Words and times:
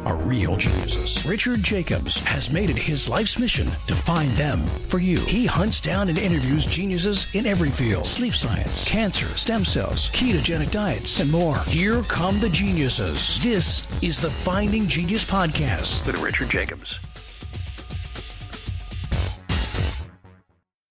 are 0.00 0.16
real 0.16 0.56
geniuses. 0.56 1.24
Richard 1.26 1.62
Jacobs 1.62 2.18
has 2.24 2.50
made 2.50 2.70
it 2.70 2.76
his 2.76 3.08
life's 3.08 3.38
mission 3.38 3.66
to 3.86 3.94
find 3.94 4.30
them 4.32 4.60
for 4.60 4.98
you. 4.98 5.18
He 5.20 5.46
hunts 5.46 5.80
down 5.80 6.08
and 6.08 6.18
interviews 6.18 6.66
geniuses 6.66 7.26
in 7.34 7.46
every 7.46 7.70
field 7.70 8.06
sleep 8.06 8.34
science, 8.34 8.84
cancer, 8.86 9.26
stem 9.36 9.64
cells, 9.64 10.10
ketogenic 10.10 10.70
diets, 10.70 11.20
and 11.20 11.30
more. 11.30 11.58
Here 11.66 12.02
come 12.02 12.40
the 12.40 12.48
geniuses. 12.48 13.42
This 13.42 13.86
is 14.02 14.20
the 14.20 14.30
Finding 14.30 14.86
Genius 14.88 15.24
Podcast. 15.24 16.06
With 16.06 16.20
Richard 16.20 16.50
Jacobs. 16.50 16.98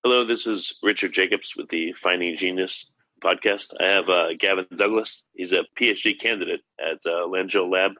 Hello, 0.04 0.26
this 0.26 0.46
is 0.48 0.80
Richard 0.84 1.14
Jacobs 1.14 1.56
with 1.56 1.70
the 1.70 1.94
Finding 1.94 2.36
Genius 2.36 2.88
podcast. 3.24 3.74
I 3.80 3.90
have 3.90 4.10
uh, 4.10 4.34
Gavin 4.38 4.68
Douglas. 4.76 5.24
He's 5.34 5.54
a 5.54 5.64
PhD 5.78 6.20
candidate 6.20 6.62
at 6.80 7.00
uh, 7.06 7.26
Lab 7.26 7.94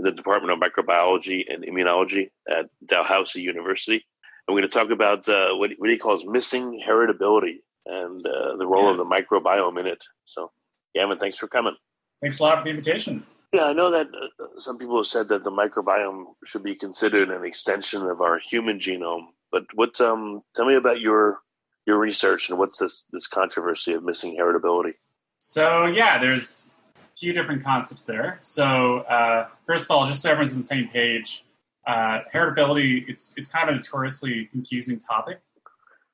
in 0.00 0.04
the 0.04 0.12
Department 0.12 0.50
of 0.50 0.58
Microbiology 0.58 1.44
and 1.46 1.62
Immunology 1.62 2.30
at 2.48 2.70
Dalhousie 2.84 3.42
University. 3.42 4.02
And 4.48 4.54
we're 4.54 4.60
going 4.62 4.70
to 4.70 4.78
talk 4.78 4.90
about 4.90 5.28
uh, 5.28 5.50
what, 5.56 5.70
what 5.76 5.90
he 5.90 5.98
calls 5.98 6.24
missing 6.24 6.82
heritability 6.86 7.58
and 7.84 8.18
uh, 8.26 8.56
the 8.56 8.66
role 8.66 8.90
of 8.90 8.96
the 8.96 9.04
microbiome 9.04 9.78
in 9.78 9.86
it. 9.86 10.02
So, 10.24 10.52
Gavin, 10.94 11.18
thanks 11.18 11.36
for 11.36 11.48
coming. 11.48 11.76
Thanks 12.22 12.40
a 12.40 12.44
lot 12.44 12.58
for 12.58 12.64
the 12.64 12.70
invitation. 12.70 13.26
Yeah, 13.52 13.64
I 13.64 13.72
know 13.74 13.90
that 13.90 14.06
uh, 14.08 14.46
some 14.56 14.78
people 14.78 14.96
have 14.96 15.06
said 15.06 15.28
that 15.28 15.44
the 15.44 15.50
microbiome 15.50 16.24
should 16.46 16.62
be 16.62 16.76
considered 16.76 17.28
an 17.28 17.44
extension 17.44 18.02
of 18.02 18.22
our 18.22 18.38
human 18.38 18.78
genome. 18.78 19.26
But 19.52 19.64
what? 19.74 20.00
Um, 20.00 20.42
tell 20.54 20.66
me 20.66 20.76
about 20.76 21.00
your 21.00 21.40
your 21.86 21.98
research 21.98 22.48
and 22.48 22.58
what's 22.58 22.78
this 22.78 23.04
this 23.12 23.26
controversy 23.26 23.92
of 23.94 24.04
missing 24.04 24.36
heritability? 24.40 24.92
So 25.40 25.86
yeah, 25.86 26.18
there's 26.18 26.76
few 27.20 27.32
different 27.32 27.62
concepts 27.62 28.04
there. 28.04 28.38
So 28.40 29.00
uh, 29.00 29.48
first 29.66 29.84
of 29.84 29.90
all, 29.90 30.06
just 30.06 30.22
so 30.22 30.30
everyone's 30.30 30.52
on 30.52 30.58
the 30.58 30.64
same 30.64 30.88
page, 30.88 31.44
uh, 31.86 32.20
heritability 32.32 33.04
it's 33.08 33.34
it's 33.36 33.48
kind 33.48 33.68
of 33.68 33.74
a 33.74 33.76
notoriously 33.78 34.46
confusing 34.46 34.98
topic, 34.98 35.40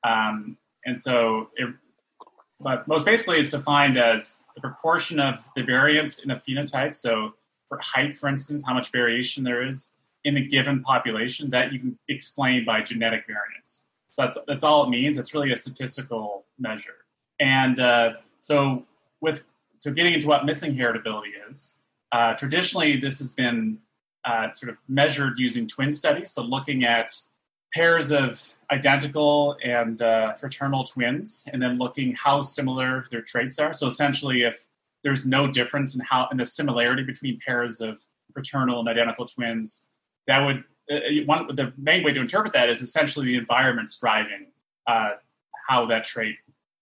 um, 0.03 0.57
and 0.85 0.99
so 0.99 1.49
it, 1.55 1.73
but 2.59 2.87
most 2.87 3.05
basically 3.05 3.37
it's 3.37 3.49
defined 3.49 3.97
as 3.97 4.45
the 4.55 4.61
proportion 4.61 5.19
of 5.19 5.49
the 5.55 5.63
variance 5.63 6.19
in 6.19 6.31
a 6.31 6.37
phenotype. 6.37 6.95
So 6.95 7.33
for 7.69 7.79
height, 7.81 8.17
for 8.17 8.27
instance, 8.27 8.63
how 8.65 8.73
much 8.73 8.91
variation 8.91 9.43
there 9.43 9.65
is 9.67 9.97
in 10.23 10.37
a 10.37 10.41
given 10.41 10.81
population 10.81 11.49
that 11.51 11.71
you 11.71 11.79
can 11.79 11.99
explain 12.07 12.65
by 12.65 12.81
genetic 12.81 13.25
variance. 13.27 13.87
That's 14.17 14.37
that's 14.47 14.63
all 14.63 14.85
it 14.85 14.89
means. 14.89 15.17
It's 15.17 15.33
really 15.33 15.51
a 15.51 15.55
statistical 15.55 16.45
measure. 16.57 17.05
And 17.39 17.79
uh, 17.79 18.13
so 18.39 18.85
with 19.21 19.43
so 19.77 19.91
getting 19.91 20.13
into 20.13 20.27
what 20.27 20.45
missing 20.45 20.75
heritability 20.75 21.31
is, 21.49 21.77
uh, 22.11 22.33
traditionally 22.35 22.97
this 22.97 23.19
has 23.19 23.31
been 23.31 23.79
uh, 24.25 24.51
sort 24.51 24.71
of 24.71 24.77
measured 24.87 25.37
using 25.37 25.67
twin 25.67 25.93
studies. 25.93 26.31
So 26.31 26.43
looking 26.43 26.83
at 26.83 27.13
pairs 27.73 28.11
of 28.11 28.41
identical 28.71 29.55
and 29.63 30.01
uh, 30.01 30.33
fraternal 30.33 30.83
twins, 30.83 31.47
and 31.51 31.61
then 31.61 31.77
looking 31.77 32.13
how 32.13 32.41
similar 32.41 33.05
their 33.11 33.21
traits 33.21 33.59
are. 33.59 33.73
So 33.73 33.87
essentially, 33.87 34.43
if 34.43 34.67
there's 35.03 35.25
no 35.25 35.51
difference 35.51 35.95
in 35.95 36.01
how 36.03 36.27
in 36.31 36.37
the 36.37 36.45
similarity 36.45 37.03
between 37.03 37.39
pairs 37.45 37.81
of 37.81 38.01
fraternal 38.33 38.79
and 38.79 38.89
identical 38.89 39.25
twins, 39.25 39.89
that 40.27 40.45
would 40.45 40.63
uh, 40.91 40.99
one 41.25 41.55
the 41.55 41.73
main 41.77 42.03
way 42.03 42.13
to 42.13 42.21
interpret 42.21 42.53
that 42.53 42.69
is 42.69 42.81
essentially 42.81 43.27
the 43.27 43.35
environment's 43.35 43.99
driving 43.99 44.47
uh, 44.87 45.11
how 45.67 45.85
that 45.85 46.03
trait 46.03 46.35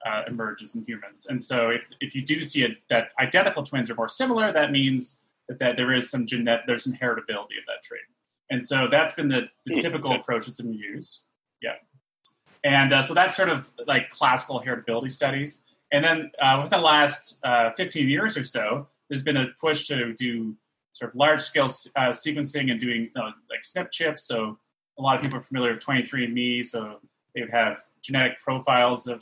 uh, 0.06 0.22
emerges 0.28 0.76
in 0.76 0.84
humans. 0.86 1.26
And 1.28 1.42
so, 1.42 1.70
if, 1.70 1.88
if 2.00 2.16
you 2.16 2.24
do 2.24 2.44
see 2.44 2.64
it, 2.64 2.78
that 2.90 3.10
identical 3.20 3.64
twins 3.64 3.90
are 3.90 3.96
more 3.96 4.10
similar, 4.10 4.52
that 4.52 4.72
means 4.72 5.22
that, 5.48 5.60
that 5.60 5.76
there 5.76 5.92
is 5.92 6.10
some 6.10 6.26
genetic 6.26 6.66
there's 6.68 6.84
some 6.84 6.94
heritability 6.94 7.58
of 7.58 7.66
that 7.68 7.84
trait. 7.84 8.02
And 8.50 8.64
so 8.64 8.88
that's 8.90 9.14
been 9.14 9.28
the, 9.28 9.50
the 9.66 9.76
typical 9.78 10.12
approach 10.12 10.46
that's 10.46 10.62
been 10.62 10.74
used. 10.74 11.22
Yeah, 11.62 11.76
and 12.64 12.92
uh, 12.94 13.02
so 13.02 13.14
that's 13.14 13.36
sort 13.36 13.50
of 13.50 13.72
like 13.88 14.10
classical 14.10 14.62
heritability 14.62 15.12
studies. 15.12 15.64
And 15.92 16.04
then 16.04 16.32
uh, 16.42 16.60
within 16.64 16.80
the 16.80 16.86
last 16.86 17.40
uh, 17.44 17.72
15 17.78 18.10
years 18.10 18.36
or 18.36 18.44
so, 18.44 18.88
there's 19.08 19.24
been 19.24 19.38
a 19.38 19.48
push 19.62 19.86
to 19.88 20.14
do 20.14 20.56
sort 20.94 21.12
of 21.12 21.16
large 21.16 21.42
scale 21.42 21.66
uh, 21.66 22.10
sequencing 22.10 22.72
and 22.72 22.80
doing 22.80 23.12
uh, 23.16 23.32
like 23.50 23.62
SNP 23.62 23.92
chips. 23.92 24.24
So 24.24 24.58
a 24.98 25.02
lot 25.02 25.16
of 25.16 25.22
people 25.22 25.38
are 25.38 25.42
familiar 25.42 25.74
with 25.74 25.86
23andMe. 25.86 26.66
So 26.66 27.00
they 27.34 27.42
would 27.42 27.52
have 27.52 27.80
genetic 28.02 28.40
profiles 28.40 29.06
of, 29.06 29.22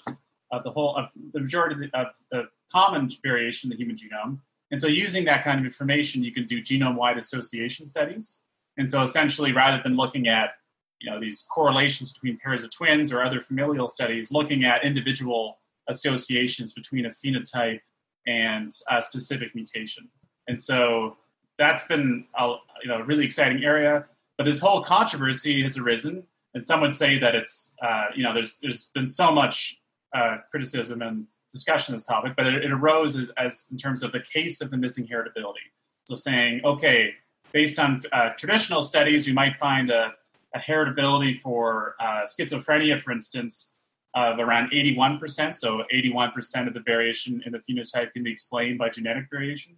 of 0.53 0.64
the 0.64 0.72
whole 0.72 0.96
of 0.96 1.09
the 1.34 1.40
majority 1.41 1.75
of 1.75 1.81
the, 1.81 1.97
of 1.97 2.08
the 2.31 2.44
common 2.72 3.09
variation 3.24 3.72
in 3.72 3.78
the 3.78 3.81
human 3.84 3.96
genome. 3.96 4.40
And 4.72 4.80
so 4.80 4.88
using 4.88 5.25
that 5.25 5.44
kind 5.44 5.59
of 5.59 5.66
information, 5.66 6.24
you 6.24 6.31
can 6.31 6.46
do 6.46 6.62
genome 6.62 6.96
wide 6.96 7.18
association 7.18 7.86
studies. 7.86 8.44
And 8.78 8.90
so 8.90 9.02
essentially, 9.02 9.52
rather 9.52 9.81
than 9.84 9.96
looking 9.96 10.28
at 10.28 10.52
you 11.00 11.12
know 11.12 11.19
these 11.19 11.46
correlations 11.53 12.13
between 12.13 12.38
pairs 12.38 12.63
of 12.63 12.74
twins 12.74 13.12
or 13.12 13.24
other 13.24 13.42
familial 13.42 13.88
studies, 13.88 14.31
looking 14.31 14.63
at 14.63 14.86
individual 14.86 15.59
associations 15.90 16.74
between 16.74 17.06
a 17.06 17.09
phenotype 17.09 17.81
and 18.25 18.72
a 18.90 19.02
specific 19.02 19.53
mutation. 19.53 20.08
And 20.47 20.59
so 20.59 21.18
that's 21.58 21.86
been 21.86 22.25
a 22.38 22.56
you 22.84 22.90
know 22.90 23.02
really 23.02 23.25
exciting 23.25 23.63
area. 23.63 24.06
But 24.38 24.46
this 24.46 24.59
whole 24.59 24.81
controversy 24.81 25.62
has 25.62 25.78
arisen, 25.78 26.24
and 26.53 26.63
some 26.63 26.81
would 26.81 26.94
say 26.94 27.18
that 27.19 27.36
it's 27.36 27.75
uh, 27.81 28.06
you 28.16 28.24
know 28.24 28.34
there's 28.34 28.59
there's 28.59 28.90
been 28.96 29.08
so 29.08 29.31
much 29.31 29.81
uh, 30.13 30.38
criticism 30.50 31.01
and 31.01 31.28
discussion 31.53 31.94
on 31.94 31.97
this 31.97 32.06
topic, 32.06 32.34
but 32.35 32.47
it, 32.47 32.66
it 32.66 32.72
arose 32.72 33.16
as, 33.16 33.29
as, 33.38 33.69
in 33.72 33.78
terms 33.78 34.03
of 34.03 34.12
the 34.12 34.19
case 34.19 34.62
of 34.62 34.72
the 34.72 34.78
missing 34.78 35.07
heritability. 35.07 35.66
So 36.06 36.16
saying, 36.16 36.62
okay, 36.66 37.13
based 37.51 37.79
on 37.79 38.01
uh, 38.12 38.29
traditional 38.38 38.81
studies, 38.81 39.28
we 39.28 39.34
might 39.34 39.59
find 39.59 39.90
a, 39.90 40.13
a 40.53 40.59
heritability 40.59 41.40
for 41.40 41.96
uh, 42.00 42.24
schizophrenia, 42.25 43.00
for 43.00 43.12
instance, 43.12 43.75
of 44.16 44.40
around 44.40 44.72
81%. 44.72 45.56
So 45.56 45.84
81% 45.94 46.68
of 46.68 46.74
the 46.74 46.81
variation 46.81 47.41
in 47.45 47.51
the 47.51 47.59
phenotype 47.59 48.13
can 48.13 48.24
be 48.24 48.31
explained 48.31 48.80
by 48.80 48.90
genetic 48.90 49.25
variation. 49.31 49.78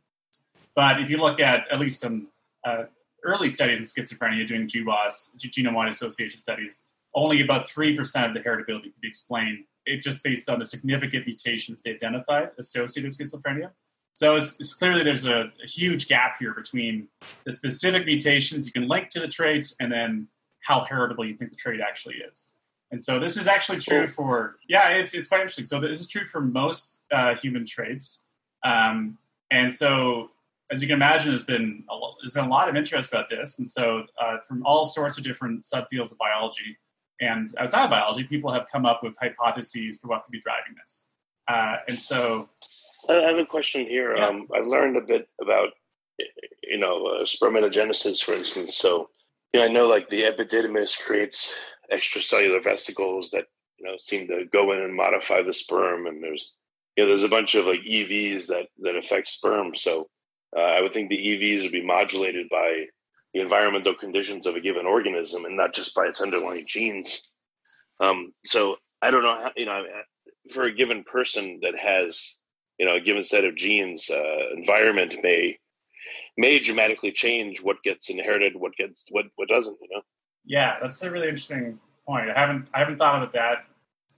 But 0.76 1.00
if 1.00 1.10
you 1.10 1.18
look 1.18 1.40
at 1.40 1.72
at 1.72 1.80
least 1.80 2.02
some 2.02 2.28
uh, 2.66 2.86
early 3.24 3.50
studies 3.50 3.80
in 3.80 3.86
schizophrenia 3.86 4.48
doing 4.48 4.68
GWAS, 4.68 5.38
genome-wide 5.38 5.90
association 5.90 6.40
studies, 6.40 6.86
only 7.14 7.42
about 7.42 7.68
3% 7.68 7.98
of 8.28 8.34
the 8.34 8.42
heritability 8.42 8.84
can 8.84 8.94
be 9.02 9.08
explained 9.08 9.66
it 9.86 10.02
just 10.02 10.24
based 10.24 10.50
on 10.50 10.60
the 10.60 10.66
significant 10.66 11.26
mutations 11.26 11.84
they 11.84 11.92
identified 11.92 12.50
associated 12.58 13.10
with 13.10 13.18
schizophrenia. 13.18 13.72
So 14.14 14.36
it's, 14.36 14.60
it's 14.60 14.74
clearly 14.74 15.04
there's 15.04 15.26
a, 15.26 15.52
a, 15.62 15.68
huge 15.68 16.08
gap 16.08 16.38
here 16.40 16.54
between 16.54 17.10
the 17.44 17.52
specific 17.52 18.06
mutations 18.06 18.66
you 18.66 18.72
can 18.72 18.88
link 18.88 19.10
to 19.10 19.20
the 19.20 19.28
trait 19.28 19.74
and 19.80 19.92
then 19.92 20.30
how 20.64 20.86
heritable 20.86 21.26
you 21.26 21.36
think 21.36 21.52
the 21.52 21.58
trait 21.58 21.82
actually 21.86 22.16
is. 22.16 22.54
And 22.92 23.02
so 23.02 23.20
this 23.20 23.36
is 23.36 23.48
actually 23.48 23.80
true 23.80 24.08
for 24.08 24.58
yeah, 24.70 24.90
it's 24.90 25.14
it's 25.14 25.28
quite 25.28 25.42
interesting. 25.42 25.66
So 25.66 25.80
this 25.80 26.00
is 26.00 26.08
true 26.08 26.26
for 26.26 26.40
most 26.40 27.04
uh, 27.12 27.36
human 27.36 27.66
traits, 27.66 28.24
um, 28.64 29.18
and 29.52 29.72
so 29.72 30.30
as 30.72 30.82
you 30.82 30.88
can 30.88 30.96
imagine, 30.96 31.30
there's 31.30 31.46
been 31.46 31.84
a, 31.92 32.00
there's 32.22 32.34
been 32.34 32.46
a 32.46 32.50
lot 32.50 32.70
of 32.70 32.76
interest 32.76 33.12
about 33.12 33.30
this, 33.30 33.58
and 33.58 33.68
so 33.68 34.04
uh, 34.22 34.38
from 34.48 34.66
all 34.66 34.86
sorts 34.86 35.18
of 35.18 35.24
different 35.24 35.64
subfields 35.64 36.12
of 36.12 36.18
biology 36.20 36.78
and 37.22 37.50
outside 37.58 37.86
of 37.86 37.90
biology, 37.90 38.24
people 38.24 38.52
have 38.52 38.68
come 38.72 38.86
up 38.86 39.04
with 39.04 39.14
hypotheses 39.20 39.98
for 39.98 40.08
what 40.08 40.26
could 40.26 40.32
be 40.32 40.40
driving 40.40 40.76
this. 40.82 41.08
Uh, 41.48 41.78
and 41.88 41.98
so, 41.98 42.50
I 43.10 43.14
have 43.14 43.38
a 43.38 43.46
question 43.46 43.86
here. 43.86 44.16
Yeah. 44.16 44.28
Um, 44.28 44.48
I've 44.54 44.68
learned 44.68 44.98
a 44.98 45.02
bit 45.02 45.28
about, 45.42 45.70
you 46.64 46.78
know, 46.78 47.06
uh, 47.06 47.24
spermatogenesis, 47.24 48.24
for 48.24 48.34
instance. 48.34 48.78
So, 48.78 49.10
yeah, 49.54 49.64
I 49.64 49.68
know 49.68 49.88
like 49.88 50.10
the 50.10 50.24
epididymis 50.24 51.00
creates 51.06 51.56
extracellular 51.94 52.64
vesicles 52.64 53.32
that 53.32 53.46
you 53.78 53.86
know 53.86 53.96
seem 53.98 54.28
to 54.28 54.46
go 54.52 54.72
in 54.72 54.80
and 54.80 54.96
modify 54.96 55.42
the 55.44 55.54
sperm, 55.54 56.08
and 56.08 56.22
there's 56.22 56.56
you 56.96 57.04
know 57.04 57.08
there's 57.08 57.24
a 57.24 57.30
bunch 57.30 57.56
of 57.56 57.66
like 57.66 57.82
EVs 57.82 58.48
that 58.48 58.68
that 58.80 58.96
affect 58.96 59.30
sperm. 59.30 59.76
So, 59.76 60.10
uh, 60.58 60.62
I 60.62 60.82
would 60.82 60.94
think 60.94 61.10
the 61.10 61.18
EVs 61.18 61.64
would 61.64 61.72
be 61.72 61.86
modulated 61.86 62.50
by 62.50 62.86
the 63.36 63.42
environmental 63.42 63.94
conditions 63.94 64.48
of 64.48 64.56
a 64.56 64.62
given 64.62 64.86
organism 64.86 65.44
and 65.44 65.58
not 65.58 65.74
just 65.74 65.94
by 65.94 66.06
its 66.06 66.22
underlying 66.22 66.64
genes. 66.66 67.30
Um, 68.00 68.32
so 68.46 68.78
I 69.02 69.12
don't 69.12 69.24
know 69.24 69.44
how, 69.44 69.52
you 69.58 69.66
know, 69.66 69.84
for 70.54 70.64
a 70.64 70.74
given 70.74 71.04
person 71.04 71.60
that 71.62 71.78
has, 71.78 72.34
you 72.80 72.86
know, 72.86 72.96
a 72.96 73.02
given 73.02 73.26
set 73.26 73.44
of 73.44 73.58
genes, 73.58 74.10
uh, 74.10 74.56
environment 74.56 75.16
may, 75.22 75.58
may 76.38 76.60
dramatically 76.60 77.12
change 77.12 77.62
what 77.62 77.84
gets 77.84 78.10
inherited, 78.10 78.54
what 78.56 78.74
gets, 78.78 79.06
what, 79.10 79.26
what 79.36 79.50
doesn't, 79.50 79.78
you 79.82 79.90
know? 79.92 80.02
Yeah, 80.46 80.78
that's 80.82 81.04
a 81.04 81.12
really 81.12 81.28
interesting 81.28 81.78
point. 82.08 82.30
I 82.30 82.40
haven't, 82.40 82.70
I 82.74 82.80
haven't 82.80 82.98
thought 82.98 83.22
about 83.22 83.34
that, 83.34 83.66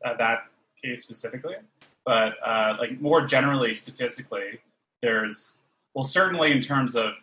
uh, 0.05 0.15
that 0.17 0.43
case 0.79 1.01
specifically, 1.01 1.55
but 2.05 2.33
uh, 2.45 2.75
like 2.79 3.01
more 3.01 3.25
generally 3.25 3.73
statistically, 3.73 4.59
there's, 5.01 5.63
well, 5.95 6.03
certainly 6.03 6.51
in 6.51 6.61
terms 6.61 6.95
of 6.95 7.13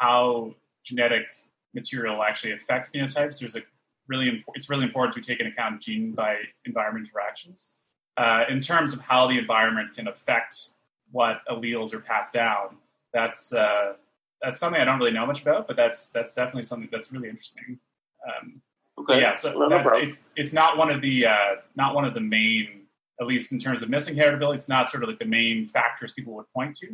how 0.00 0.54
genetic 0.90 1.26
material 1.74 2.22
actually 2.22 2.52
affect 2.52 2.92
phenotypes, 2.92 3.40
there's 3.40 3.56
a 3.56 3.62
really 4.08 4.28
imp- 4.28 4.44
it's 4.54 4.68
really 4.68 4.84
important 4.84 5.14
to 5.14 5.20
take 5.20 5.40
into 5.40 5.52
account 5.52 5.80
gene 5.80 6.12
by 6.12 6.36
environment 6.64 7.06
interactions. 7.06 7.76
Uh, 8.16 8.44
in 8.48 8.60
terms 8.60 8.92
of 8.92 9.00
how 9.00 9.26
the 9.26 9.38
environment 9.38 9.94
can 9.94 10.08
affect 10.08 10.70
what 11.12 11.40
alleles 11.48 11.94
are 11.94 12.00
passed 12.00 12.32
down, 12.32 12.76
that's 13.12 13.52
uh, 13.54 13.94
that's 14.42 14.58
something 14.58 14.80
I 14.80 14.84
don't 14.84 14.98
really 14.98 15.12
know 15.12 15.26
much 15.26 15.42
about, 15.42 15.66
but 15.66 15.76
that's 15.76 16.10
that's 16.10 16.34
definitely 16.34 16.64
something 16.64 16.88
that's 16.92 17.12
really 17.12 17.28
interesting. 17.28 17.78
Um, 18.28 18.62
Okay. 18.98 19.20
yeah, 19.20 19.32
so 19.32 19.52
No, 19.52 19.68
no 19.68 19.76
that's, 19.78 19.92
it's 19.94 20.26
it's 20.36 20.52
not 20.52 20.76
one 20.76 20.90
of 20.90 21.00
the 21.00 21.26
uh, 21.26 21.56
not 21.74 21.94
one 21.94 22.04
of 22.04 22.12
the 22.12 22.20
main, 22.20 22.82
at 23.20 23.26
least 23.26 23.50
in 23.52 23.58
terms 23.58 23.80
of 23.82 23.88
missing 23.88 24.14
heritability. 24.14 24.56
It's 24.56 24.68
not 24.68 24.90
sort 24.90 25.02
of 25.02 25.08
like 25.08 25.18
the 25.18 25.24
main 25.24 25.66
factors 25.66 26.12
people 26.12 26.34
would 26.34 26.52
point 26.52 26.74
to. 26.76 26.88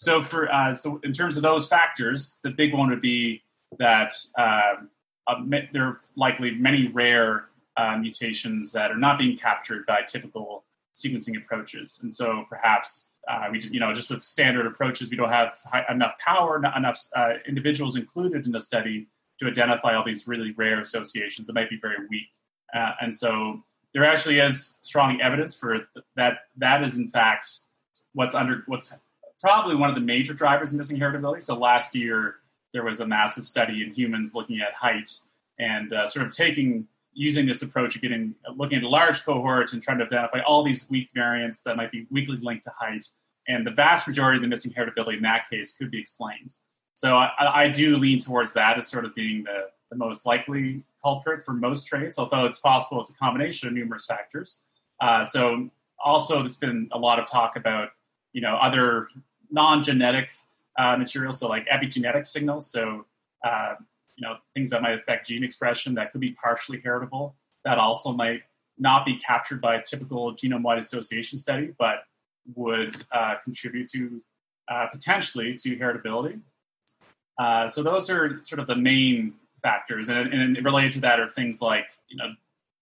So 0.00 0.22
for 0.22 0.50
uh, 0.50 0.72
so 0.72 0.98
in 1.04 1.12
terms 1.12 1.36
of 1.36 1.42
those 1.42 1.68
factors, 1.68 2.40
the 2.42 2.48
big 2.48 2.72
one 2.72 2.88
would 2.88 3.02
be 3.02 3.42
that 3.78 4.14
um, 4.38 4.88
uh, 5.26 5.34
there 5.74 5.84
are 5.84 6.00
likely 6.16 6.52
many 6.52 6.88
rare 6.88 7.50
uh, 7.76 7.98
mutations 7.98 8.72
that 8.72 8.90
are 8.90 8.96
not 8.96 9.18
being 9.18 9.36
captured 9.36 9.84
by 9.84 10.00
typical 10.00 10.64
sequencing 10.94 11.36
approaches, 11.36 12.00
and 12.02 12.14
so 12.14 12.46
perhaps 12.48 13.10
uh, 13.28 13.48
we 13.52 13.58
just 13.58 13.74
you 13.74 13.80
know 13.80 13.92
just 13.92 14.08
with 14.08 14.22
standard 14.22 14.64
approaches, 14.64 15.10
we 15.10 15.18
don't 15.18 15.28
have 15.28 15.58
high, 15.70 15.84
enough 15.90 16.16
power, 16.18 16.58
not 16.58 16.78
enough 16.78 16.98
uh, 17.14 17.34
individuals 17.46 17.94
included 17.94 18.46
in 18.46 18.52
the 18.52 18.60
study 18.60 19.06
to 19.38 19.46
identify 19.46 19.94
all 19.94 20.02
these 20.02 20.26
really 20.26 20.52
rare 20.52 20.80
associations 20.80 21.46
that 21.46 21.52
might 21.52 21.68
be 21.68 21.78
very 21.78 22.06
weak. 22.08 22.30
Uh, 22.74 22.92
and 23.02 23.14
so 23.14 23.62
there 23.92 24.04
actually 24.04 24.38
is 24.38 24.78
strong 24.80 25.20
evidence 25.20 25.54
for 25.54 25.80
that. 26.16 26.38
That 26.56 26.82
is 26.82 26.96
in 26.96 27.10
fact 27.10 27.46
what's 28.14 28.34
under 28.34 28.64
what's 28.66 28.98
probably 29.40 29.74
one 29.74 29.88
of 29.88 29.94
the 29.94 30.02
major 30.02 30.34
drivers 30.34 30.72
of 30.72 30.78
missing 30.78 30.98
heritability. 30.98 31.42
So 31.42 31.56
last 31.56 31.94
year 31.94 32.36
there 32.72 32.84
was 32.84 33.00
a 33.00 33.06
massive 33.06 33.46
study 33.46 33.82
in 33.82 33.92
humans 33.92 34.34
looking 34.34 34.60
at 34.60 34.74
height 34.74 35.10
and 35.58 35.92
uh, 35.92 36.06
sort 36.06 36.26
of 36.26 36.34
taking 36.34 36.86
using 37.12 37.44
this 37.44 37.62
approach 37.62 37.96
of 37.96 38.02
getting 38.02 38.34
looking 38.56 38.78
at 38.78 38.84
large 38.84 39.24
cohorts 39.24 39.72
and 39.72 39.82
trying 39.82 39.98
to 39.98 40.04
identify 40.04 40.40
all 40.40 40.62
these 40.62 40.88
weak 40.88 41.08
variants 41.14 41.64
that 41.64 41.76
might 41.76 41.90
be 41.90 42.06
weakly 42.10 42.36
linked 42.36 42.64
to 42.64 42.72
height. 42.78 43.04
And 43.48 43.66
the 43.66 43.72
vast 43.72 44.06
majority 44.06 44.36
of 44.36 44.42
the 44.42 44.48
missing 44.48 44.72
heritability 44.72 45.16
in 45.16 45.22
that 45.22 45.50
case 45.50 45.76
could 45.76 45.90
be 45.90 45.98
explained. 45.98 46.54
So 46.94 47.16
I, 47.16 47.30
I 47.38 47.68
do 47.68 47.96
lean 47.96 48.20
towards 48.20 48.52
that 48.52 48.76
as 48.76 48.86
sort 48.86 49.04
of 49.04 49.14
being 49.14 49.44
the, 49.44 49.70
the 49.90 49.96
most 49.96 50.24
likely 50.24 50.84
culprit 51.02 51.42
for 51.42 51.52
most 51.52 51.86
traits, 51.86 52.18
although 52.18 52.46
it's 52.46 52.60
possible 52.60 53.00
it's 53.00 53.10
a 53.10 53.14
combination 53.14 53.68
of 53.68 53.74
numerous 53.74 54.06
factors. 54.06 54.62
Uh, 55.00 55.24
so 55.24 55.70
also 56.02 56.40
there's 56.40 56.56
been 56.56 56.88
a 56.92 56.98
lot 56.98 57.18
of 57.18 57.26
talk 57.26 57.56
about 57.56 57.90
you 58.32 58.40
know 58.40 58.56
other 58.56 59.08
non-genetic 59.50 60.32
uh, 60.78 60.96
materials, 60.96 61.40
so 61.40 61.48
like 61.48 61.66
epigenetic 61.68 62.26
signals. 62.26 62.70
So 62.70 63.04
uh, 63.44 63.74
you 64.16 64.26
know 64.26 64.36
things 64.54 64.70
that 64.70 64.82
might 64.82 64.92
affect 64.92 65.28
gene 65.28 65.44
expression 65.44 65.94
that 65.94 66.12
could 66.12 66.20
be 66.20 66.32
partially 66.32 66.80
heritable. 66.80 67.34
That 67.64 67.78
also 67.78 68.12
might 68.12 68.42
not 68.78 69.04
be 69.04 69.16
captured 69.16 69.60
by 69.60 69.76
a 69.76 69.82
typical 69.82 70.34
genome-wide 70.34 70.78
association 70.78 71.38
study, 71.38 71.74
but 71.78 72.04
would 72.54 72.96
uh, 73.12 73.34
contribute 73.44 73.88
to 73.88 74.22
uh, 74.68 74.86
potentially 74.92 75.54
to 75.54 75.76
heritability. 75.76 76.40
Uh, 77.38 77.68
so 77.68 77.82
those 77.82 78.08
are 78.10 78.42
sort 78.42 78.58
of 78.58 78.66
the 78.66 78.76
main 78.76 79.34
factors, 79.62 80.08
and, 80.08 80.32
and 80.32 80.64
related 80.64 80.92
to 80.92 81.00
that 81.00 81.20
are 81.20 81.28
things 81.28 81.60
like 81.60 81.90
you 82.08 82.16
know 82.16 82.32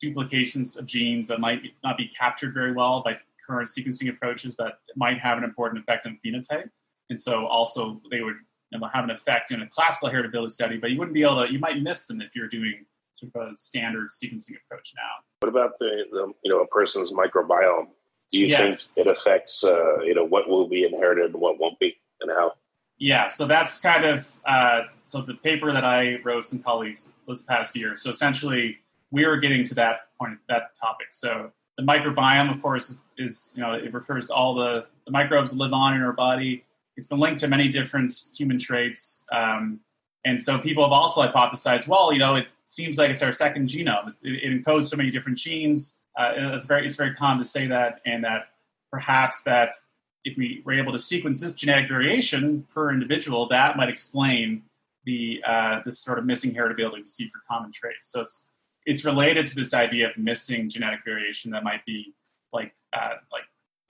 duplications 0.01 0.77
of 0.77 0.87
genes 0.87 1.29
that 1.29 1.41
might 1.41 1.63
not 1.83 1.97
be 1.97 2.07
captured 2.07 2.55
very 2.55 2.73
well 2.73 3.03
by 3.05 3.19
current 3.49 3.69
sequencing 3.69 4.09
approaches, 4.09 4.55
but 4.55 4.81
might 4.97 5.19
have 5.19 5.39
an 5.39 5.45
important 5.45 5.83
effect 5.83 6.07
on 6.07 6.19
phenotype. 6.25 6.69
And 7.11 7.19
so 7.19 7.47
also 7.47 8.01
they 8.11 8.21
would 8.21 8.37
you 8.71 8.79
know, 8.79 8.89
have 8.93 9.05
an 9.05 9.11
effect 9.11 9.51
in 9.51 9.63
a 9.63 9.67
classical 9.69 10.11
heritability 10.11 10.51
study, 10.51 10.77
but 10.77 10.91
you 10.91 10.99
wouldn't 10.99 11.15
be 11.15 11.23
able 11.23 11.45
to. 11.45 11.53
You 11.53 11.59
might 11.59 11.83
miss 11.83 12.07
them 12.07 12.21
if 12.21 12.37
you're 12.37 12.49
doing 12.49 12.85
sort 13.15 13.33
of 13.35 13.53
a 13.55 13.57
standard 13.57 14.09
sequencing 14.11 14.55
approach 14.65 14.93
now. 14.95 15.25
What 15.41 15.49
about 15.49 15.79
the, 15.79 16.05
the 16.11 16.33
you 16.45 16.51
know 16.53 16.61
a 16.61 16.67
person's 16.67 17.13
microbiome? 17.13 17.87
Do 18.31 18.39
you 18.39 18.47
Yes. 18.47 18.93
think 18.93 19.07
it 19.07 19.11
affects 19.11 19.65
uh, 19.65 20.01
you 20.01 20.15
know 20.15 20.25
what 20.25 20.49
will 20.49 20.69
be 20.69 20.85
inherited 20.85 21.33
and 21.33 21.41
what 21.41 21.59
won't 21.59 21.79
be, 21.79 21.97
and 22.21 22.31
how? 22.31 22.53
Yeah, 22.99 23.29
so 23.29 23.47
that's 23.47 23.79
kind 23.81 24.05
of 24.05 24.37
uh, 24.45 24.83
so 25.05 25.23
the 25.23 25.35
paper 25.35 25.73
that 25.73 25.85
I 25.85 26.19
wrote 26.25 26.39
with 26.39 26.47
some 26.47 26.59
colleagues 26.59 27.15
this 27.27 27.43
past 27.43 27.77
year. 27.77 27.97
So 27.97 28.11
essentially, 28.11 28.79
we 29.11 29.25
were 29.25 29.39
getting 29.39 29.65
to 29.65 29.75
that 29.77 30.15
point, 30.21 30.39
that 30.49 30.75
topic. 30.75 31.09
So 31.11 31.53
the 31.79 31.85
microbiome, 31.85 32.53
of 32.53 32.61
course, 32.61 33.01
is, 33.17 33.55
you 33.57 33.63
know 33.63 33.73
it 33.73 33.95
refers 33.95 34.27
to 34.27 34.35
all 34.35 34.55
the, 34.55 34.85
the 35.07 35.13
microbes 35.13 35.53
that 35.53 35.59
live 35.59 35.73
on 35.73 35.95
in 35.95 36.03
our 36.03 36.13
body. 36.13 36.65
It's 36.97 37.07
been 37.07 37.21
linked 37.21 37.39
to 37.41 37.49
many 37.49 37.69
different 37.69 38.13
human 38.37 38.59
traits, 38.59 39.25
um, 39.33 39.81
and 40.25 40.41
so 40.43 40.59
people 40.59 40.83
have 40.83 40.93
also 40.93 41.23
hypothesized, 41.23 41.87
well, 41.87 42.13
you 42.13 42.19
know, 42.19 42.35
it 42.35 42.53
seems 42.67 42.99
like 42.99 43.11
it's 43.11 43.23
our 43.23 43.33
second 43.33 43.69
genome. 43.69 44.09
It's, 44.09 44.23
it, 44.25 44.33
it 44.33 44.65
encodes 44.65 44.87
so 44.87 44.97
many 44.97 45.11
different 45.11 45.39
genes. 45.39 46.01
Uh, 46.19 46.33
it's 46.37 46.67
very 46.67 46.85
it's 46.85 46.97
very 46.97 47.15
common 47.15 47.39
to 47.39 47.45
say 47.45 47.69
that, 47.69 48.01
and 48.05 48.25
that 48.25 48.49
perhaps 48.91 49.43
that 49.45 49.77
if 50.25 50.37
we 50.37 50.63
were 50.65 50.73
able 50.73 50.93
to 50.93 50.99
sequence 50.99 51.41
this 51.41 51.53
genetic 51.53 51.89
variation 51.89 52.67
per 52.75 52.93
individual, 52.93 53.47
that 53.49 53.77
might 53.77 53.89
explain 53.89 54.63
the 55.05 55.41
uh, 55.47 55.81
this 55.85 56.01
sort 56.01 56.19
of 56.19 56.27
missing 56.27 56.53
heritability 56.53 56.97
we 56.97 57.07
see 57.07 57.29
for 57.29 57.41
common 57.49 57.71
traits. 57.71 58.11
So 58.11 58.23
it's 58.23 58.51
it's 58.89 59.05
related 59.05 59.47
to 59.47 59.55
this 59.55 59.75
idea 59.75 60.09
of 60.09 60.17
missing 60.17 60.67
genetic 60.67 61.01
variation 61.05 61.51
that 61.51 61.63
might 61.63 61.85
be 61.85 62.15
like 62.55 62.73
uh, 62.95 63.17
like 63.31 63.43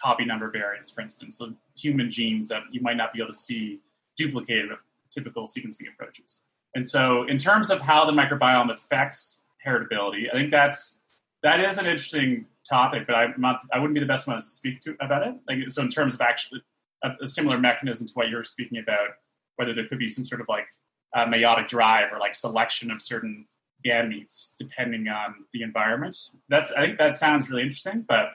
copy 0.03 0.25
number 0.25 0.50
variants, 0.50 0.91
for 0.91 1.03
instance, 1.03 1.39
so 1.39 1.55
human 1.77 2.11
genes 2.11 2.49
that 2.49 2.62
you 2.73 2.81
might 2.81 2.97
not 2.97 3.12
be 3.12 3.21
able 3.21 3.31
to 3.31 3.37
see 3.37 3.79
duplicated 4.17 4.71
with 4.71 4.81
typical 5.09 5.45
sequencing 5.45 5.85
approaches. 5.93 6.43
And 6.75 6.85
so, 6.85 7.23
in 7.29 7.39
terms 7.39 7.71
of 7.71 7.81
how 7.81 8.05
the 8.06 8.12
microbiome 8.12 8.73
affects 8.73 9.45
heritability, 9.65 10.27
I 10.33 10.37
think 10.37 10.50
that's 10.50 11.03
that 11.44 11.61
is 11.61 11.79
an 11.79 11.87
interesting 11.87 12.47
topic, 12.69 13.06
but 13.06 13.15
I'm 13.15 13.35
not, 13.39 13.61
I 13.73 13.79
wouldn't 13.79 13.94
be 13.94 14.01
the 14.01 14.06
best 14.06 14.27
one 14.27 14.37
to 14.37 14.43
speak 14.43 14.81
to 14.81 14.97
about 15.01 15.25
it. 15.25 15.35
Like, 15.49 15.71
so 15.71 15.81
in 15.81 15.89
terms 15.89 16.17
of 16.17 16.21
actually 16.23 16.62
a, 17.05 17.11
a 17.23 17.27
similar 17.29 17.56
mechanism 17.56 18.09
to 18.09 18.12
what 18.15 18.29
you're 18.29 18.43
speaking 18.43 18.79
about, 18.79 19.11
whether 19.55 19.73
there 19.73 19.87
could 19.87 20.01
be 20.01 20.09
some 20.09 20.27
sort 20.27 20.41
of 20.41 20.49
like 20.49 20.67
uh, 21.15 21.25
meiotic 21.27 21.69
drive 21.69 22.12
or 22.12 22.19
like 22.19 22.35
selection 22.35 22.91
of 22.91 23.01
certain 23.01 23.47
gametes 23.85 24.55
depending 24.59 25.09
on 25.09 25.35
the 25.53 25.63
environment. 25.63 26.17
That's 26.49 26.73
I 26.73 26.87
think 26.87 26.99
that 26.99 27.15
sounds 27.15 27.51
really 27.51 27.63
interesting, 27.63 28.05
but 28.09 28.31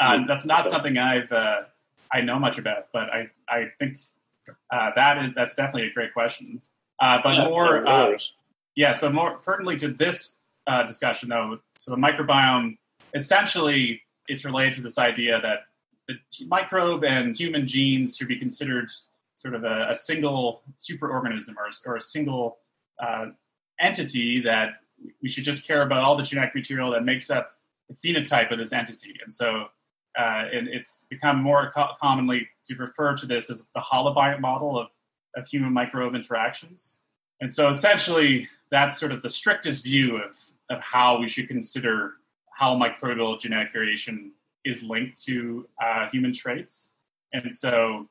uh, 0.00 0.20
that's 0.26 0.46
not 0.46 0.68
something 0.68 0.96
I've 0.98 1.30
uh, 1.32 1.62
I 2.12 2.20
know 2.20 2.38
much 2.38 2.58
about. 2.58 2.88
But 2.92 3.10
I 3.10 3.30
I 3.48 3.66
think 3.78 3.98
uh, 4.70 4.90
that 4.96 5.24
is 5.24 5.30
that's 5.34 5.54
definitely 5.54 5.88
a 5.88 5.92
great 5.92 6.12
question. 6.12 6.60
Uh, 7.00 7.20
but 7.22 7.48
more 7.48 7.86
uh, 7.86 8.18
yeah, 8.74 8.92
so 8.92 9.10
more 9.10 9.38
pertinently 9.38 9.76
to 9.76 9.88
this 9.88 10.36
uh, 10.66 10.84
discussion, 10.84 11.28
though, 11.28 11.58
so 11.78 11.90
the 11.90 11.96
microbiome 11.96 12.78
essentially 13.14 14.02
it's 14.28 14.44
related 14.44 14.74
to 14.74 14.82
this 14.82 14.98
idea 14.98 15.40
that 15.40 15.60
the 16.06 16.14
microbe 16.46 17.04
and 17.04 17.36
human 17.38 17.66
genes 17.66 18.16
should 18.16 18.28
be 18.28 18.36
considered 18.36 18.90
sort 19.36 19.54
of 19.54 19.64
a, 19.64 19.86
a 19.90 19.94
single 19.94 20.62
superorganism 20.78 21.54
or, 21.56 21.70
or 21.86 21.96
a 21.96 22.00
single 22.00 22.58
uh, 23.00 23.26
entity 23.80 24.40
that 24.40 24.80
we 25.22 25.28
should 25.28 25.44
just 25.44 25.66
care 25.66 25.82
about 25.82 26.02
all 26.02 26.16
the 26.16 26.22
genetic 26.22 26.54
material 26.54 26.90
that 26.90 27.04
makes 27.04 27.30
up 27.30 27.52
the 27.88 27.94
phenotype 27.94 28.50
of 28.50 28.58
this 28.58 28.72
entity. 28.72 29.14
And 29.22 29.32
so 29.32 29.68
uh, 30.18 30.44
and 30.52 30.68
it's 30.68 31.06
become 31.08 31.40
more 31.40 31.70
co- 31.74 31.92
commonly 32.00 32.48
to 32.64 32.74
refer 32.76 33.14
to 33.14 33.26
this 33.26 33.50
as 33.50 33.70
the 33.74 33.80
holobiont 33.80 34.40
model 34.40 34.78
of, 34.78 34.88
of 35.36 35.46
human 35.46 35.72
microbe 35.72 36.14
interactions. 36.14 36.98
And 37.40 37.52
so 37.52 37.68
essentially, 37.68 38.48
that's 38.70 38.98
sort 38.98 39.12
of 39.12 39.22
the 39.22 39.28
strictest 39.28 39.84
view 39.84 40.16
of, 40.16 40.36
of 40.70 40.82
how 40.82 41.20
we 41.20 41.28
should 41.28 41.46
consider 41.46 42.14
how 42.50 42.76
microbial 42.76 43.38
genetic 43.38 43.72
variation 43.72 44.32
is 44.64 44.82
linked 44.82 45.22
to 45.22 45.68
uh, 45.80 46.08
human 46.10 46.32
traits. 46.32 46.92
And 47.32 47.54
so, 47.54 48.08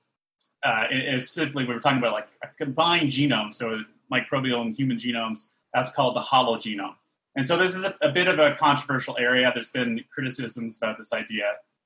uh, 0.63 0.85
and- 0.89 1.21
specifically, 1.21 1.65
we 1.65 1.73
were 1.73 1.81
talking 1.81 1.99
about 1.99 2.13
like 2.13 2.29
a 2.41 2.47
combined 2.57 3.11
genome, 3.11 3.53
so 3.53 3.81
microbial 4.11 4.61
and 4.61 4.73
human 4.73 4.97
genomes, 4.97 5.51
that's 5.77 5.93
called 5.93 6.15
the 6.15 6.21
hologenome. 6.21 6.95
And 7.35 7.47
so, 7.47 7.55
this 7.55 7.75
is 7.75 7.85
a, 7.85 7.95
a 8.01 8.11
bit 8.11 8.27
of 8.27 8.39
a 8.39 8.55
controversial 8.55 9.15
area. 9.19 9.51
There's 9.53 9.69
been 9.69 10.03
criticisms 10.13 10.75
about 10.75 10.97
this 10.97 11.13
idea. 11.13 11.43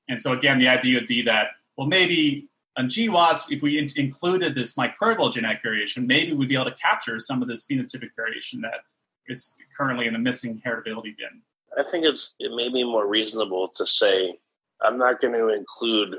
And 0.08 0.20
so, 0.20 0.32
again, 0.32 0.58
the 0.58 0.68
idea 0.68 0.98
would 0.98 1.06
be 1.06 1.22
that, 1.22 1.48
well, 1.76 1.86
maybe 1.86 2.48
on 2.78 2.86
GWAS, 2.86 3.52
if 3.52 3.60
we 3.60 3.78
in- 3.78 3.88
included 3.96 4.54
this 4.54 4.76
microbial 4.76 5.30
genetic 5.30 5.62
variation, 5.62 6.06
maybe 6.06 6.32
we'd 6.32 6.48
be 6.48 6.54
able 6.54 6.66
to 6.66 6.74
capture 6.74 7.18
some 7.18 7.42
of 7.42 7.48
this 7.48 7.66
phenotypic 7.66 8.10
variation 8.16 8.62
that 8.62 8.80
is 9.26 9.56
currently 9.76 10.06
in 10.06 10.14
the 10.14 10.18
missing 10.18 10.60
heritability 10.64 11.14
bin. 11.16 11.42
I 11.78 11.82
think 11.82 12.06
it's 12.06 12.34
it 12.38 12.52
may 12.54 12.70
be 12.70 12.84
more 12.84 13.06
reasonable 13.06 13.68
to 13.76 13.86
say 13.86 14.38
I'm 14.80 14.98
not 14.98 15.20
going 15.20 15.34
to 15.34 15.48
include 15.48 16.16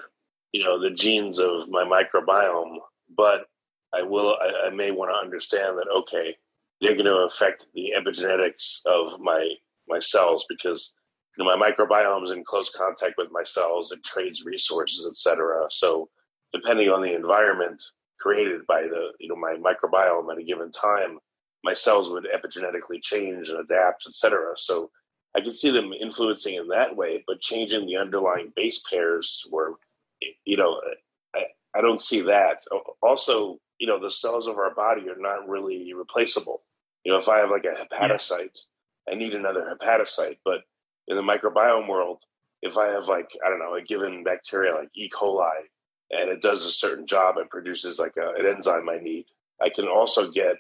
you 0.51 0.63
know 0.63 0.80
the 0.80 0.92
genes 0.92 1.39
of 1.39 1.70
my 1.70 1.84
microbiome, 1.84 2.77
but 3.18 3.48
I 3.94 4.03
will. 4.03 4.36
I, 4.39 4.68
I 4.68 4.70
may 4.70 4.92
want 4.92 5.12
to 5.12 5.15
understand 5.15 5.77
that 5.77 5.88
okay, 6.00 6.38
they're 6.83 6.95
going 6.95 7.05
to 7.05 7.27
affect 7.27 7.67
the 7.73 7.93
epigenetics 7.97 8.81
of 8.85 9.19
my 9.19 9.49
my 9.87 9.99
cells 9.99 10.45
because 10.49 10.95
you 11.37 11.43
know, 11.43 11.57
my 11.57 11.71
microbiome 11.71 12.23
is 12.25 12.31
in 12.31 12.43
close 12.43 12.69
contact 12.69 13.15
with 13.17 13.29
my 13.31 13.43
cells. 13.43 13.91
It 13.91 14.03
trades 14.03 14.45
resources, 14.45 15.07
etc. 15.09 15.65
So 15.71 16.09
depending 16.53 16.89
on 16.89 17.01
the 17.01 17.15
environment, 17.15 17.81
created 18.19 18.61
by 18.67 18.83
the 18.83 19.11
you 19.19 19.29
know 19.29 19.35
my 19.35 19.55
microbiome 19.55 20.31
at 20.31 20.37
a 20.37 20.43
given 20.43 20.71
time, 20.71 21.17
my 21.63 21.73
cells 21.73 22.11
would 22.11 22.25
epigenetically 22.25 23.01
change 23.01 23.49
and 23.49 23.59
adapt, 23.59 24.05
etc. 24.07 24.53
So 24.57 24.91
I 25.35 25.41
can 25.41 25.53
see 25.53 25.71
them 25.71 25.93
influencing 25.93 26.55
in 26.55 26.67
that 26.67 26.95
way, 26.95 27.23
but 27.25 27.41
changing 27.41 27.87
the 27.87 27.97
underlying 27.97 28.51
base 28.55 28.83
pairs 28.89 29.45
where 29.49 29.71
you 30.45 30.57
know 30.57 30.79
I, 31.35 31.45
I 31.75 31.81
don't 31.81 32.01
see 32.01 32.21
that. 32.21 32.61
Also, 33.01 33.57
you 33.79 33.87
know 33.87 33.99
the 33.99 34.11
cells 34.11 34.47
of 34.47 34.57
our 34.57 34.75
body 34.75 35.09
are 35.09 35.17
not 35.17 35.49
really 35.49 35.93
replaceable. 35.93 36.61
You 37.03 37.12
know, 37.12 37.19
if 37.19 37.29
I 37.29 37.39
have 37.39 37.50
like 37.50 37.65
a 37.65 37.95
hepatocyte, 37.95 38.57
I 39.12 39.15
need 39.15 39.33
another 39.33 39.75
hepatocyte. 39.75 40.38
But 40.45 40.62
in 41.07 41.15
the 41.15 41.22
microbiome 41.22 41.88
world, 41.88 42.19
if 42.62 42.77
I 42.77 42.91
have 42.91 43.07
like 43.07 43.29
I 43.45 43.50
don't 43.50 43.60
know 43.60 43.75
a 43.75 43.81
given 43.81 44.24
bacteria 44.24 44.74
like 44.74 44.89
E. 44.95 45.10
coli, 45.10 45.67
and 46.12 46.29
it 46.29 46.41
does 46.41 46.65
a 46.65 46.72
certain 46.72 47.05
job 47.05 47.38
and 47.38 47.50
produces 47.50 48.00
like 48.00 48.15
a, 48.17 48.39
an 48.39 48.45
enzyme 48.45 48.89
I 48.89 48.98
need, 48.98 49.25
I 49.62 49.69
can 49.69 49.88
also 49.88 50.31
get 50.31 50.55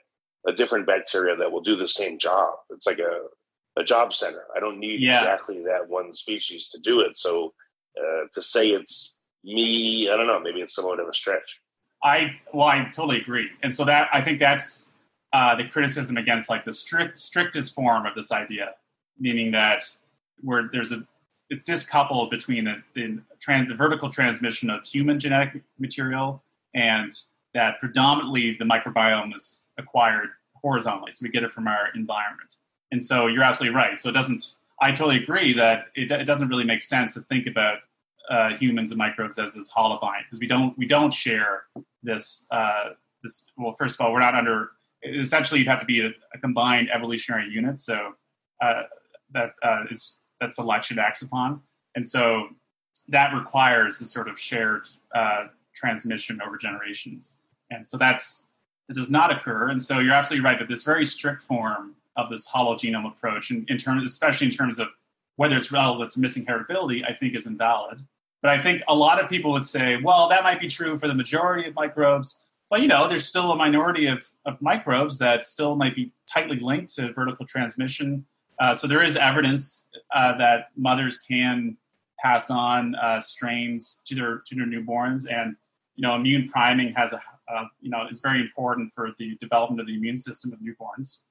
a 0.47 0.51
different 0.51 0.85
bacteria 0.85 1.35
that 1.37 1.51
will 1.51 1.61
do 1.61 1.75
the 1.75 1.87
same 1.87 2.17
job. 2.19 2.55
It's 2.69 2.85
like 2.85 2.99
a 2.99 3.27
a 3.75 3.83
job 3.83 4.13
center. 4.13 4.43
I 4.55 4.59
don't 4.59 4.79
need 4.79 5.01
yeah. 5.01 5.19
exactly 5.19 5.63
that 5.63 5.87
one 5.87 6.13
species 6.13 6.69
to 6.69 6.79
do 6.79 7.01
it. 7.01 7.17
So 7.17 7.53
uh, 7.97 8.27
to 8.33 8.41
say 8.41 8.67
it's 8.67 9.17
me, 9.43 10.09
I 10.09 10.15
don't 10.15 10.27
know. 10.27 10.39
Maybe 10.39 10.61
it's 10.61 10.75
somewhat 10.75 10.99
of 10.99 11.07
a 11.07 11.13
stretch. 11.13 11.59
I 12.03 12.35
well, 12.53 12.67
I 12.67 12.83
totally 12.85 13.21
agree, 13.21 13.49
and 13.61 13.73
so 13.73 13.85
that 13.85 14.09
I 14.13 14.21
think 14.21 14.39
that's 14.39 14.92
uh, 15.33 15.55
the 15.55 15.65
criticism 15.67 16.17
against 16.17 16.49
like 16.49 16.63
the 16.63 16.73
strict 16.73 17.17
strictest 17.17 17.75
form 17.75 18.05
of 18.05 18.15
this 18.15 18.31
idea, 18.31 18.75
meaning 19.19 19.51
that 19.51 19.83
where 20.41 20.69
there's 20.71 20.91
a 20.91 21.05
it's 21.49 21.63
discoupled 21.63 22.29
between 22.29 22.65
the 22.65 22.81
the, 22.93 23.19
trans, 23.39 23.67
the 23.67 23.75
vertical 23.75 24.09
transmission 24.09 24.69
of 24.69 24.85
human 24.85 25.19
genetic 25.19 25.61
material 25.77 26.41
and 26.73 27.13
that 27.53 27.79
predominantly 27.79 28.55
the 28.57 28.65
microbiome 28.65 29.35
is 29.35 29.69
acquired 29.77 30.29
horizontally, 30.55 31.11
so 31.11 31.19
we 31.23 31.29
get 31.29 31.43
it 31.43 31.51
from 31.51 31.67
our 31.67 31.89
environment. 31.93 32.55
And 32.91 33.03
so 33.03 33.27
you're 33.27 33.43
absolutely 33.43 33.75
right. 33.75 33.99
So 33.99 34.09
it 34.09 34.13
doesn't. 34.13 34.55
I 34.81 34.91
totally 34.91 35.17
agree 35.17 35.53
that 35.53 35.85
it, 35.95 36.11
it 36.11 36.25
doesn't 36.25 36.47
really 36.49 36.65
make 36.65 36.81
sense 36.81 37.13
to 37.13 37.21
think 37.21 37.47
about 37.47 37.85
uh, 38.29 38.55
humans 38.55 38.91
and 38.91 38.97
microbes 38.97 39.37
as 39.37 39.53
this 39.53 39.71
holobiont 39.71 40.23
because 40.25 40.39
we 40.39 40.47
don't 40.47 40.77
we 40.77 40.85
don't 40.85 41.13
share 41.13 41.65
this 42.01 42.47
uh, 42.51 42.89
this. 43.23 43.51
Well, 43.57 43.75
first 43.77 43.99
of 43.99 44.05
all, 44.05 44.13
we're 44.13 44.19
not 44.19 44.35
under. 44.35 44.71
Essentially, 45.05 45.59
you'd 45.59 45.69
have 45.69 45.79
to 45.79 45.85
be 45.85 46.05
a, 46.05 46.11
a 46.33 46.39
combined 46.39 46.89
evolutionary 46.93 47.49
unit. 47.49 47.79
So 47.79 48.13
uh, 48.61 48.83
that 49.33 49.51
uh, 49.61 49.83
is 49.89 50.19
that 50.39 50.53
selection 50.53 50.99
acts 50.99 51.21
upon, 51.21 51.61
and 51.95 52.07
so 52.07 52.47
that 53.09 53.33
requires 53.33 53.99
this 53.99 54.11
sort 54.11 54.29
of 54.29 54.39
shared 54.39 54.87
uh, 55.13 55.47
transmission 55.75 56.39
over 56.45 56.57
generations. 56.57 57.37
And 57.69 57.87
so 57.87 57.97
that's 57.97 58.47
it 58.89 58.95
does 58.95 59.09
not 59.09 59.31
occur. 59.31 59.69
And 59.69 59.81
so 59.81 59.99
you're 59.99 60.13
absolutely 60.13 60.45
right 60.45 60.59
that 60.59 60.67
this 60.67 60.83
very 60.83 61.05
strict 61.05 61.41
form 61.43 61.95
of 62.15 62.29
this 62.29 62.47
hologenome 62.47 63.07
approach, 63.07 63.49
in, 63.49 63.65
in 63.69 63.77
terms, 63.77 64.09
especially 64.09 64.47
in 64.47 64.53
terms 64.53 64.79
of 64.79 64.87
whether 65.35 65.57
it's 65.57 65.71
relevant 65.71 66.11
to 66.11 66.19
missing 66.19 66.45
heritability, 66.45 67.03
I 67.09 67.13
think 67.13 67.35
is 67.35 67.47
invalid. 67.47 68.05
But 68.41 68.51
I 68.51 68.59
think 68.59 68.83
a 68.87 68.95
lot 68.95 69.21
of 69.21 69.29
people 69.29 69.51
would 69.51 69.65
say, 69.65 69.97
well, 70.03 70.27
that 70.29 70.43
might 70.43 70.59
be 70.59 70.67
true 70.67 70.99
for 70.99 71.07
the 71.07 71.15
majority 71.15 71.67
of 71.67 71.73
microbes. 71.75 72.41
But 72.73 72.81
you 72.81 72.87
know, 72.87 73.07
there's 73.07 73.27
still 73.27 73.51
a 73.51 73.55
minority 73.55 74.07
of, 74.07 74.31
of 74.47 74.59
microbes 74.59 75.19
that 75.19 75.45
still 75.45 75.75
might 75.75 75.95
be 75.95 76.11
tightly 76.25 76.57
linked 76.57 76.95
to 76.95 77.13
vertical 77.13 77.45
transmission. 77.45 78.25
Uh, 78.59 78.73
so 78.73 78.87
there 78.87 79.03
is 79.03 79.15
evidence 79.15 79.87
uh, 80.11 80.35
that 80.39 80.69
mothers 80.75 81.19
can 81.19 81.77
pass 82.19 82.49
on 82.49 82.95
uh, 82.95 83.19
strains 83.19 84.01
to 84.07 84.15
their 84.15 84.41
to 84.47 84.55
their 84.55 84.65
newborns, 84.65 85.31
and 85.31 85.55
you 85.95 86.01
know, 86.01 86.15
immune 86.15 86.49
priming 86.49 86.91
has 86.93 87.13
a 87.13 87.21
you 87.79 87.91
know 87.91 88.07
is 88.09 88.21
very 88.21 88.41
important 88.41 88.91
for 88.91 89.11
the 89.19 89.35
development 89.35 89.79
of 89.79 89.85
the 89.85 89.93
immune 89.93 90.17
system 90.17 90.51
of 90.51 90.57
newborns. 90.57 91.25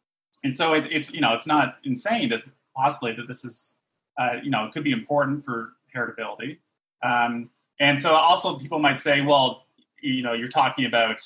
And 0.45 0.55
so 0.55 0.75
it, 0.75 0.87
it's 0.93 1.13
you 1.13 1.21
know 1.21 1.35
it's 1.35 1.49
not 1.49 1.79
insane 1.83 2.31
to 2.31 2.41
postulate 2.77 3.17
that 3.17 3.27
this 3.27 3.45
is 3.45 3.75
uh, 4.17 4.35
you 4.45 4.51
know 4.51 4.67
it 4.67 4.73
could 4.73 4.85
be 4.85 4.93
important 4.93 5.45
for 5.45 5.73
heritability. 5.93 6.59
Um, 7.03 7.51
and 7.81 8.01
so 8.01 8.13
also 8.15 8.61
people 8.61 8.79
might 8.79 9.01
say, 9.01 9.23
well, 9.23 9.67
you 10.03 10.23
know, 10.23 10.33
you're 10.33 10.49
talking 10.49 10.85
about 10.85 11.23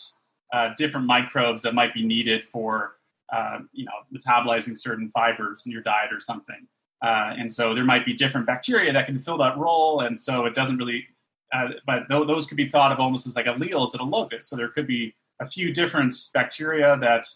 uh, 0.52 0.70
different 0.76 1.06
microbes 1.06 1.62
that 1.62 1.74
might 1.74 1.92
be 1.92 2.04
needed 2.04 2.44
for, 2.44 2.96
uh, 3.32 3.58
you 3.72 3.84
know, 3.84 3.92
metabolizing 4.14 4.78
certain 4.78 5.10
fibers 5.10 5.64
in 5.66 5.72
your 5.72 5.82
diet 5.82 6.12
or 6.12 6.20
something. 6.20 6.68
Uh, 7.02 7.34
and 7.36 7.52
so 7.52 7.74
there 7.74 7.84
might 7.84 8.06
be 8.06 8.14
different 8.14 8.46
bacteria 8.46 8.92
that 8.92 9.06
can 9.06 9.18
fill 9.18 9.38
that 9.38 9.56
role. 9.58 10.00
And 10.00 10.18
so 10.20 10.46
it 10.46 10.54
doesn't 10.54 10.78
really, 10.78 11.06
uh, 11.52 11.68
but 11.86 12.08
th- 12.08 12.26
those 12.26 12.46
could 12.46 12.56
be 12.56 12.68
thought 12.68 12.92
of 12.92 13.00
almost 13.00 13.26
as 13.26 13.36
like 13.36 13.46
alleles 13.46 13.94
at 13.94 14.00
a 14.00 14.04
locus. 14.04 14.48
So 14.48 14.56
there 14.56 14.68
could 14.68 14.86
be 14.86 15.14
a 15.40 15.46
few 15.46 15.72
different 15.72 16.14
bacteria 16.32 16.96
that, 17.00 17.26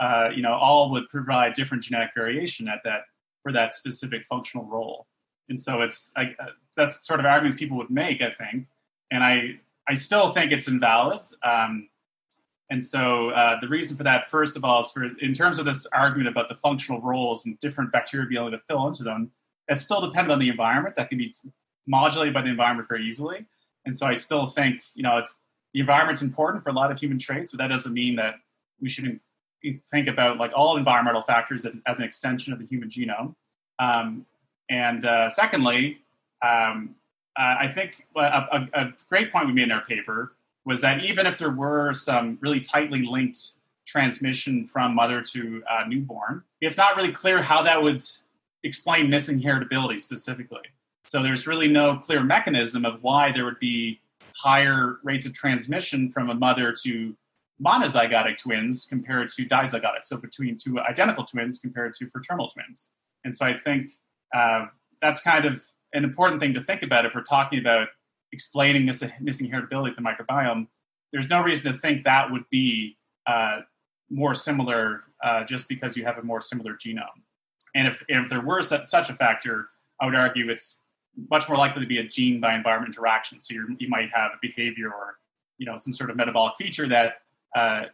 uh, 0.00 0.30
you 0.34 0.42
know, 0.42 0.54
all 0.54 0.90
would 0.92 1.08
provide 1.08 1.52
different 1.52 1.84
genetic 1.84 2.10
variation 2.14 2.68
at 2.68 2.78
that 2.84 3.02
for 3.42 3.52
that 3.52 3.74
specific 3.74 4.24
functional 4.24 4.64
role. 4.66 5.06
And 5.48 5.60
so 5.60 5.82
it's 5.82 6.12
I, 6.16 6.34
uh, 6.40 6.46
that's 6.76 7.06
sort 7.06 7.20
of 7.20 7.26
arguments 7.26 7.58
people 7.58 7.76
would 7.76 7.90
make, 7.90 8.22
I 8.22 8.30
think, 8.30 8.66
and 9.10 9.22
I 9.22 9.60
I 9.92 9.94
still 9.94 10.30
think 10.30 10.52
it's 10.52 10.68
invalid. 10.68 11.20
Um, 11.42 11.90
and 12.70 12.82
so 12.82 13.28
uh, 13.28 13.60
the 13.60 13.68
reason 13.68 13.94
for 13.94 14.04
that, 14.04 14.30
first 14.30 14.56
of 14.56 14.64
all, 14.64 14.80
is 14.80 14.90
for 14.90 15.04
in 15.20 15.34
terms 15.34 15.58
of 15.58 15.66
this 15.66 15.86
argument 15.92 16.28
about 16.28 16.48
the 16.48 16.54
functional 16.54 16.98
roles 17.02 17.44
and 17.44 17.58
different 17.58 17.92
bacteria 17.92 18.26
being 18.26 18.40
able 18.40 18.52
to 18.52 18.62
fill 18.66 18.86
into 18.86 19.04
them, 19.04 19.30
it's 19.68 19.82
still 19.82 20.00
dependent 20.00 20.32
on 20.32 20.38
the 20.38 20.48
environment. 20.48 20.96
That 20.96 21.10
can 21.10 21.18
be 21.18 21.34
modulated 21.86 22.32
by 22.32 22.40
the 22.40 22.48
environment 22.48 22.88
very 22.88 23.04
easily. 23.04 23.44
And 23.84 23.94
so 23.94 24.06
I 24.06 24.14
still 24.14 24.46
think 24.46 24.80
you 24.94 25.02
know 25.02 25.18
it's 25.18 25.34
the 25.74 25.80
environment's 25.80 26.22
important 26.22 26.64
for 26.64 26.70
a 26.70 26.72
lot 26.72 26.90
of 26.90 26.98
human 26.98 27.18
traits, 27.18 27.52
but 27.52 27.58
that 27.58 27.68
doesn't 27.68 27.92
mean 27.92 28.16
that 28.16 28.36
we 28.80 28.88
shouldn't 28.88 29.20
think 29.90 30.08
about 30.08 30.38
like 30.38 30.52
all 30.56 30.78
environmental 30.78 31.22
factors 31.22 31.66
as, 31.66 31.82
as 31.86 31.98
an 31.98 32.06
extension 32.06 32.54
of 32.54 32.58
the 32.58 32.64
human 32.64 32.88
genome. 32.88 33.34
Um, 33.78 34.24
and 34.70 35.04
uh, 35.04 35.28
secondly, 35.28 35.98
um, 36.40 36.94
uh, 37.38 37.56
I 37.60 37.68
think 37.68 38.06
a, 38.16 38.20
a, 38.20 38.68
a, 38.74 38.92
great 39.08 39.32
point 39.32 39.46
we 39.46 39.52
made 39.52 39.64
in 39.64 39.72
our 39.72 39.84
paper 39.84 40.34
was 40.64 40.80
that 40.82 41.04
even 41.04 41.26
if 41.26 41.38
there 41.38 41.50
were 41.50 41.94
some 41.94 42.38
really 42.40 42.60
tightly 42.60 43.02
linked 43.02 43.38
transmission 43.86 44.66
from 44.66 44.94
mother 44.94 45.22
to 45.22 45.62
uh, 45.68 45.84
newborn, 45.88 46.42
it's 46.60 46.76
not 46.76 46.96
really 46.96 47.12
clear 47.12 47.42
how 47.42 47.62
that 47.62 47.82
would 47.82 48.04
explain 48.62 49.10
missing 49.10 49.40
heritability 49.40 50.00
specifically. 50.00 50.60
So 51.06 51.22
there's 51.22 51.46
really 51.46 51.68
no 51.68 51.96
clear 51.96 52.22
mechanism 52.22 52.84
of 52.84 53.02
why 53.02 53.32
there 53.32 53.44
would 53.44 53.58
be 53.58 54.00
higher 54.36 54.98
rates 55.02 55.26
of 55.26 55.34
transmission 55.34 56.10
from 56.10 56.30
a 56.30 56.34
mother 56.34 56.74
to 56.84 57.16
monozygotic 57.64 58.38
twins 58.38 58.86
compared 58.88 59.28
to 59.30 59.44
dizygotic, 59.44 60.04
so 60.04 60.16
between 60.16 60.56
two 60.56 60.80
identical 60.80 61.24
twins 61.24 61.60
compared 61.60 61.94
to 61.94 62.08
fraternal 62.10 62.48
twins. 62.48 62.90
And 63.24 63.34
so 63.34 63.46
I 63.46 63.56
think 63.56 63.90
uh, 64.34 64.66
that's 65.00 65.22
kind 65.22 65.44
of 65.44 65.62
an 65.92 66.04
important 66.04 66.40
thing 66.40 66.54
to 66.54 66.62
think 66.62 66.82
about 66.82 67.04
if 67.04 67.14
we're 67.14 67.22
talking 67.22 67.58
about 67.58 67.88
explaining 68.32 68.86
this 68.86 69.04
missing 69.20 69.50
heritability 69.50 69.90
of 69.90 69.96
the 69.96 70.02
microbiome. 70.02 70.66
There's 71.12 71.28
no 71.28 71.42
reason 71.42 71.72
to 71.72 71.78
think 71.78 72.04
that 72.04 72.30
would 72.30 72.48
be 72.50 72.96
uh, 73.26 73.60
more 74.10 74.34
similar 74.34 75.04
uh, 75.22 75.44
just 75.44 75.68
because 75.68 75.96
you 75.96 76.04
have 76.04 76.18
a 76.18 76.22
more 76.22 76.40
similar 76.40 76.74
genome. 76.74 77.06
And 77.74 77.88
if, 77.88 78.02
and 78.08 78.24
if 78.24 78.30
there 78.30 78.40
were 78.40 78.62
such 78.62 79.10
a 79.10 79.14
factor, 79.14 79.68
I 80.00 80.06
would 80.06 80.14
argue 80.14 80.50
it's 80.50 80.82
much 81.30 81.48
more 81.48 81.58
likely 81.58 81.82
to 81.82 81.86
be 81.86 81.98
a 81.98 82.04
gene 82.04 82.40
by 82.40 82.54
environment 82.54 82.94
interaction. 82.94 83.40
So 83.40 83.54
you 83.78 83.88
might 83.88 84.10
have 84.14 84.32
a 84.32 84.38
behavior 84.40 84.88
or 84.88 85.16
you 85.58 85.66
know 85.66 85.76
some 85.76 85.92
sort 85.92 86.10
of 86.10 86.16
metabolic 86.16 86.54
feature 86.58 86.88
that 86.88 87.22
uh, 87.54 87.84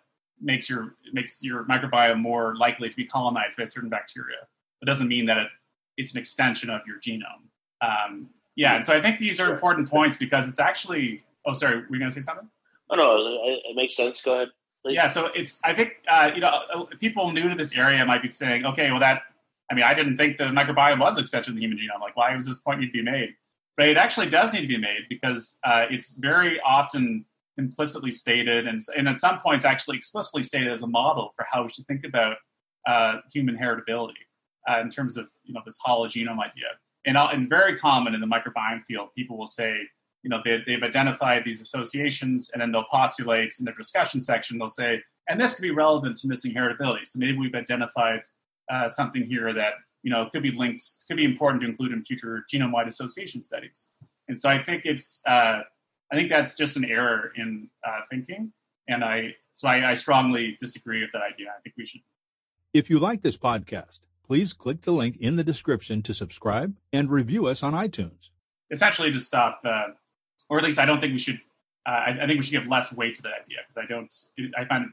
makes 0.41 0.71
your 0.71 0.95
makes 1.13 1.43
your 1.43 1.65
microbiome 1.65 2.21
more 2.21 2.57
likely 2.57 2.89
to 2.89 2.97
be 2.97 3.05
colonized 3.05 3.57
by 3.57 3.65
certain 3.65 3.91
bacteria. 3.91 4.37
It 4.81 4.87
doesn't 4.87 5.09
mean 5.09 5.27
that 5.27 5.39
it, 5.39 5.49
it's 5.97 6.13
an 6.13 6.19
extension 6.19 6.71
of 6.71 6.83
your 6.87 6.99
genome. 7.01 7.49
Um, 7.81 8.31
yeah, 8.57 8.75
and 8.75 8.85
so 8.85 8.97
I 8.97 9.01
think 9.01 9.21
these 9.21 9.39
are 9.41 9.53
important 9.53 9.89
points 9.89 10.17
because 10.17 10.49
it's 10.49 10.61
actually. 10.61 11.23
Oh, 11.47 11.53
sorry, 11.53 11.77
were 11.77 11.87
you 11.91 11.99
going 11.99 12.11
to 12.11 12.15
say 12.15 12.21
something? 12.21 12.49
Oh 12.91 12.97
no, 12.97 13.19
it 13.45 13.77
makes 13.77 13.97
sense. 13.97 14.23
Go 14.23 14.35
ahead. 14.35 14.49
Please. 14.85 14.95
Yeah, 14.95 15.07
so 15.07 15.27
it's. 15.35 15.61
I 15.65 15.75
think 15.75 15.97
uh, 16.11 16.31
you 16.35 16.41
know 16.41 16.49
uh, 16.49 16.85
people 16.99 17.31
new 17.33 17.49
to 17.49 17.55
this 17.55 17.77
area 17.77 18.05
might 18.05 18.23
be 18.23 18.31
saying, 18.31 18.65
okay, 18.67 18.91
well 18.91 19.01
that. 19.01 19.23
I 19.71 19.75
mean, 19.75 19.85
I 19.85 19.93
didn't 19.93 20.17
think 20.17 20.39
the 20.39 20.45
microbiome 20.45 20.99
was 20.99 21.19
extension 21.19 21.53
of 21.53 21.57
the 21.57 21.63
human 21.63 21.77
genome. 21.77 22.01
Like, 22.01 22.17
why 22.17 22.35
was 22.35 22.47
this 22.47 22.59
point 22.61 22.81
need 22.81 22.87
to 22.87 22.93
be 22.93 23.03
made? 23.03 23.35
But 23.77 23.91
it 23.91 23.99
actually 23.99 24.31
does 24.31 24.55
need 24.55 24.63
to 24.63 24.67
be 24.67 24.79
made 24.79 25.03
because 25.11 25.61
uh, 25.63 25.85
it's 25.91 26.17
very 26.17 26.59
often 26.63 27.27
implicitly 27.59 28.11
stated, 28.11 28.67
and, 28.67 28.81
and 28.97 29.09
at 29.09 29.19
some 29.19 29.39
points 29.39 29.67
actually 29.67 29.99
explicitly 29.99 30.43
stated 30.43 30.73
as 30.73 30.83
a 30.83 30.87
model 30.87 31.35
for 31.37 31.47
how 31.51 31.65
we 31.65 31.69
should 31.69 31.87
think 31.87 32.05
about 32.05 32.39
uh, 32.87 33.17
human 33.33 33.59
heritability 33.59 34.15
uh, 34.69 34.81
in 34.81 34.89
terms 34.89 35.17
of 35.17 35.29
you 35.45 35.53
know 35.53 35.61
this 35.65 35.79
hologenome 35.87 36.41
idea. 36.41 36.67
And, 37.09 37.17
uh, 37.17 37.31
and 37.33 37.49
very 37.49 37.79
common 37.79 38.15
in 38.15 38.21
the 38.21 38.27
microbiome 38.27 38.85
field, 38.87 39.09
people 39.17 39.39
will 39.39 39.47
say, 39.47 39.73
you 40.23 40.29
know, 40.29 40.41
they, 40.45 40.59
they've 40.67 40.83
identified 40.83 41.43
these 41.43 41.63
associations, 41.63 42.51
and 42.53 42.61
then 42.61 42.71
they'll 42.71 42.91
postulate 42.91 43.55
in 43.59 43.65
their 43.65 43.75
discussion 43.75 44.21
section, 44.21 44.59
they'll 44.59 44.69
say, 44.69 45.03
and 45.29 45.41
this 45.41 45.55
could 45.55 45.63
be 45.63 45.71
relevant 45.71 46.19
to 46.19 46.29
missing 46.29 46.53
heritability. 46.53 47.07
So 47.07 47.19
maybe 47.19 47.39
we've 47.39 47.55
identified 47.55 48.21
uh, 48.71 48.91
something 48.91 49.25
here 49.25 49.55
that 49.55 49.73
you 50.03 50.11
know 50.11 50.29
could 50.31 50.43
be 50.43 50.51
linked, 50.51 50.83
could 51.09 51.17
be 51.17 51.25
important 51.25 51.63
to 51.63 51.69
include 51.69 51.93
in 51.93 52.05
future 52.05 52.45
genome-wide 52.53 52.89
association 52.89 53.43
studies. 53.43 53.91
And 54.29 54.39
so 54.39 54.51
I 54.51 54.61
think 54.63 54.83
it's 54.85 55.23
uh, 55.27 55.61
I 56.13 56.17
think 56.17 56.29
that's 56.29 56.57
just 56.59 56.77
an 56.77 56.85
error 56.85 57.33
in 57.37 57.71
uh, 57.87 58.01
thinking. 58.11 58.53
And 58.87 59.03
I 59.03 59.37
so 59.53 59.69
I, 59.69 59.91
I 59.91 59.95
strongly 59.95 60.59
disagree 60.61 61.01
with 61.01 61.13
that 61.13 61.23
idea. 61.23 61.49
I 61.57 61.61
think 61.63 61.75
we 61.79 61.87
should. 61.87 62.03
If 62.75 62.91
you 62.91 62.99
like 62.99 63.23
this 63.23 63.39
podcast, 63.39 64.01
please 64.29 64.53
click 64.53 64.83
the 64.83 64.93
link 64.93 65.17
in 65.17 65.37
the 65.37 65.43
description 65.43 66.03
to 66.03 66.15
subscribe 66.15 66.77
and 66.93 67.11
review 67.11 67.47
us 67.47 67.63
on 67.63 67.73
iTunes. 67.73 68.29
Essentially, 68.71 69.11
to 69.11 69.19
stop, 69.19 69.61
uh, 69.65 69.89
or 70.51 70.59
at 70.59 70.65
least 70.65 70.79
I 70.79 70.85
don't 70.85 71.01
think 71.01 71.15
we 71.15 71.19
should. 71.19 71.41
Uh, 71.87 71.91
I, 71.91 72.19
I, 72.23 72.27
think 72.27 72.39
we 72.39 72.43
should 72.43 72.53
give 72.53 72.67
less 72.67 72.95
weight 72.95 73.15
to 73.15 73.23
that 73.23 73.33
idea 73.41 73.59
because 73.67 73.83
I 73.83 73.87
don't. 73.87 74.13
I 74.57 74.67
find 74.67 74.91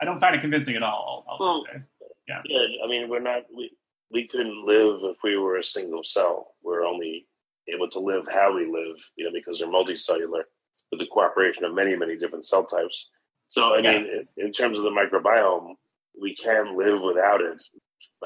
I 0.00 0.06
don't 0.06 0.18
find 0.18 0.34
it 0.34 0.40
convincing 0.40 0.74
at 0.74 0.82
all. 0.82 1.24
I'll, 1.28 1.34
I'll 1.34 1.38
well, 1.46 1.62
just 1.64 1.74
say. 1.74 1.82
Yeah. 2.26 2.40
yeah. 2.46 2.84
I 2.84 2.88
mean, 2.88 3.10
we're 3.10 3.20
not. 3.20 3.42
We, 3.54 3.70
we 4.10 4.26
couldn't 4.26 4.64
live 4.64 5.00
if 5.02 5.18
we 5.22 5.36
were 5.36 5.58
a 5.58 5.64
single 5.64 6.02
cell. 6.02 6.54
We're 6.62 6.84
only 6.84 7.26
able 7.68 7.88
to 7.90 8.00
live 8.00 8.26
how 8.32 8.54
we 8.54 8.66
live, 8.66 8.96
you 9.16 9.24
know, 9.24 9.30
because 9.32 9.58
they're 9.58 9.68
multicellular 9.68 10.42
with 10.90 11.00
the 11.00 11.06
cooperation 11.06 11.64
of 11.64 11.74
many, 11.74 11.96
many 11.96 12.16
different 12.16 12.44
cell 12.44 12.64
types. 12.64 13.10
So, 13.48 13.74
I 13.74 13.78
yeah. 13.78 13.92
mean, 13.92 14.06
in, 14.36 14.46
in 14.46 14.52
terms 14.52 14.78
of 14.78 14.84
the 14.84 14.90
microbiome, 14.90 15.74
we 16.20 16.34
can 16.34 16.76
live 16.76 17.00
without 17.02 17.40
it. 17.40 17.62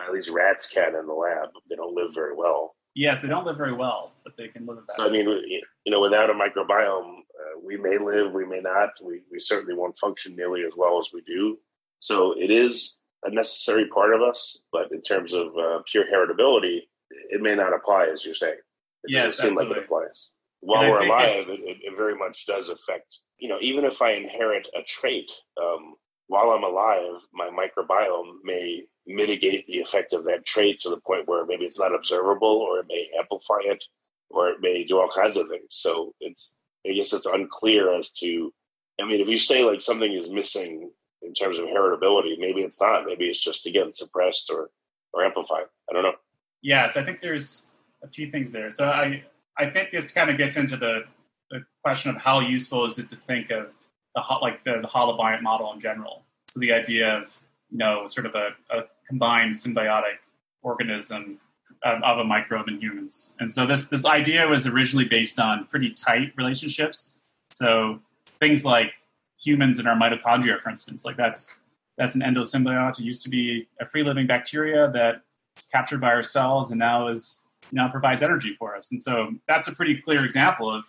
At 0.02 0.12
least 0.12 0.30
rats 0.30 0.70
can 0.72 0.94
in 0.94 1.06
the 1.06 1.12
lab. 1.12 1.50
They 1.68 1.76
don't 1.76 1.94
live 1.94 2.14
very 2.14 2.34
well. 2.34 2.74
Yes, 2.94 3.20
they 3.20 3.28
don't 3.28 3.44
live 3.44 3.58
very 3.58 3.74
well, 3.74 4.14
but 4.24 4.36
they 4.38 4.48
can 4.48 4.64
live. 4.64 4.78
So, 4.96 5.06
I 5.06 5.10
mean, 5.10 5.28
you 5.28 5.92
know, 5.92 6.00
without 6.00 6.30
a 6.30 6.32
microbiome, 6.32 7.18
uh, 7.18 7.60
we 7.62 7.76
may 7.76 7.98
live, 7.98 8.32
we 8.32 8.46
may 8.46 8.60
not. 8.60 8.90
We, 9.04 9.20
we 9.30 9.38
certainly 9.38 9.74
won't 9.74 9.98
function 9.98 10.34
nearly 10.34 10.62
as 10.62 10.72
well 10.76 10.98
as 10.98 11.10
we 11.12 11.20
do. 11.26 11.58
So, 12.00 12.32
it 12.32 12.50
is 12.50 13.00
a 13.24 13.30
necessary 13.30 13.86
part 13.88 14.14
of 14.14 14.22
us, 14.22 14.62
but 14.72 14.90
in 14.92 15.02
terms 15.02 15.34
of 15.34 15.48
uh, 15.58 15.80
pure 15.90 16.04
heritability, 16.04 16.80
it 17.10 17.42
may 17.42 17.54
not 17.54 17.74
apply, 17.74 18.08
as 18.12 18.24
you're 18.24 18.34
saying. 18.34 18.56
It 19.04 19.10
yes, 19.10 19.24
doesn't 19.24 19.34
seem 19.42 19.48
absolutely. 19.50 19.74
like 19.74 19.82
it 19.82 19.84
applies. 19.84 20.28
While 20.60 20.90
we're 20.90 21.06
alive, 21.06 21.34
it, 21.34 21.78
it, 21.82 21.96
very 21.96 22.16
much 22.16 22.46
does 22.46 22.70
affect. 22.70 23.18
You 23.38 23.50
know, 23.50 23.58
even 23.60 23.84
if 23.84 24.00
I 24.00 24.12
inherit 24.12 24.68
a 24.74 24.82
trait, 24.82 25.30
um, 25.62 25.94
while 26.28 26.50
I'm 26.50 26.64
alive, 26.64 27.20
my 27.32 27.48
microbiome 27.48 28.38
may 28.42 28.84
mitigate 29.06 29.66
the 29.66 29.78
effect 29.78 30.12
of 30.12 30.24
that 30.24 30.44
trait 30.44 30.80
to 30.80 30.90
the 30.90 31.00
point 31.00 31.28
where 31.28 31.46
maybe 31.46 31.64
it's 31.64 31.78
not 31.78 31.94
observable, 31.94 32.48
or 32.48 32.80
it 32.80 32.86
may 32.88 33.08
amplify 33.18 33.58
it, 33.62 33.84
or 34.30 34.48
it 34.48 34.60
may 34.60 34.84
do 34.84 34.98
all 34.98 35.08
kinds 35.08 35.36
of 35.36 35.48
things. 35.48 35.66
So 35.70 36.14
it's, 36.20 36.54
I 36.86 36.92
guess, 36.92 37.12
it's 37.12 37.26
unclear 37.26 37.98
as 37.98 38.10
to. 38.20 38.52
I 39.00 39.04
mean, 39.04 39.20
if 39.20 39.28
you 39.28 39.38
say 39.38 39.64
like 39.64 39.80
something 39.80 40.10
is 40.10 40.30
missing 40.30 40.90
in 41.26 41.34
terms 41.34 41.58
of 41.58 41.66
heritability. 41.66 42.38
Maybe 42.38 42.62
it's 42.62 42.80
not. 42.80 43.04
Maybe 43.04 43.26
it's 43.26 43.42
just 43.42 43.66
again 43.66 43.92
suppressed 43.92 44.50
or 44.50 44.70
or 45.12 45.24
amplified. 45.24 45.64
I 45.90 45.92
don't 45.92 46.02
know. 46.02 46.14
Yeah, 46.62 46.86
so 46.88 47.00
I 47.00 47.04
think 47.04 47.20
there's 47.20 47.72
a 48.02 48.08
few 48.08 48.30
things 48.30 48.52
there. 48.52 48.70
So 48.70 48.88
I 48.88 49.24
I 49.58 49.68
think 49.68 49.90
this 49.90 50.12
kind 50.12 50.30
of 50.30 50.38
gets 50.38 50.56
into 50.56 50.76
the, 50.76 51.04
the 51.50 51.64
question 51.82 52.14
of 52.14 52.22
how 52.22 52.40
useful 52.40 52.84
is 52.84 52.98
it 52.98 53.08
to 53.08 53.16
think 53.16 53.50
of 53.50 53.68
the 54.16 54.22
like 54.42 54.64
the, 54.64 54.78
the 54.82 54.88
holobiont 54.88 55.42
model 55.42 55.72
in 55.72 55.78
general. 55.78 56.24
So 56.50 56.58
the 56.58 56.72
idea 56.72 57.18
of 57.18 57.40
you 57.70 57.78
know 57.78 58.06
sort 58.06 58.26
of 58.26 58.34
a, 58.34 58.48
a 58.70 58.84
combined 59.06 59.52
symbiotic 59.52 60.18
organism 60.62 61.38
of, 61.84 62.02
of, 62.02 62.18
a 62.18 62.24
microbe 62.24 62.68
in 62.68 62.80
humans. 62.80 63.36
And 63.38 63.52
so 63.52 63.66
this 63.66 63.88
this 63.88 64.06
idea 64.06 64.48
was 64.48 64.66
originally 64.66 65.04
based 65.04 65.38
on 65.38 65.66
pretty 65.66 65.90
tight 65.92 66.32
relationships. 66.36 67.20
So 67.50 68.00
things 68.40 68.64
like 68.64 68.92
humans 69.38 69.78
and 69.78 69.86
our 69.86 69.96
mitochondria, 69.96 70.60
for 70.60 70.70
instance. 70.70 71.04
Like 71.04 71.16
that's 71.16 71.60
that's 71.98 72.14
an 72.14 72.22
endosymbiote. 72.22 72.98
It 72.98 73.04
used 73.04 73.22
to 73.22 73.30
be 73.30 73.68
a 73.80 73.86
free 73.86 74.02
living 74.02 74.26
bacteria 74.26 74.90
that 74.92 75.22
is 75.58 75.66
captured 75.66 76.00
by 76.00 76.08
our 76.08 76.22
cells 76.22 76.70
and 76.70 76.78
now 76.78 77.08
is 77.08 77.44
now 77.70 77.88
provides 77.88 78.22
energy 78.22 78.54
for 78.54 78.74
us. 78.74 78.90
And 78.90 79.02
so 79.02 79.34
that's 79.46 79.68
a 79.68 79.74
pretty 79.74 80.00
clear 80.00 80.24
example 80.24 80.70
of 80.72 80.86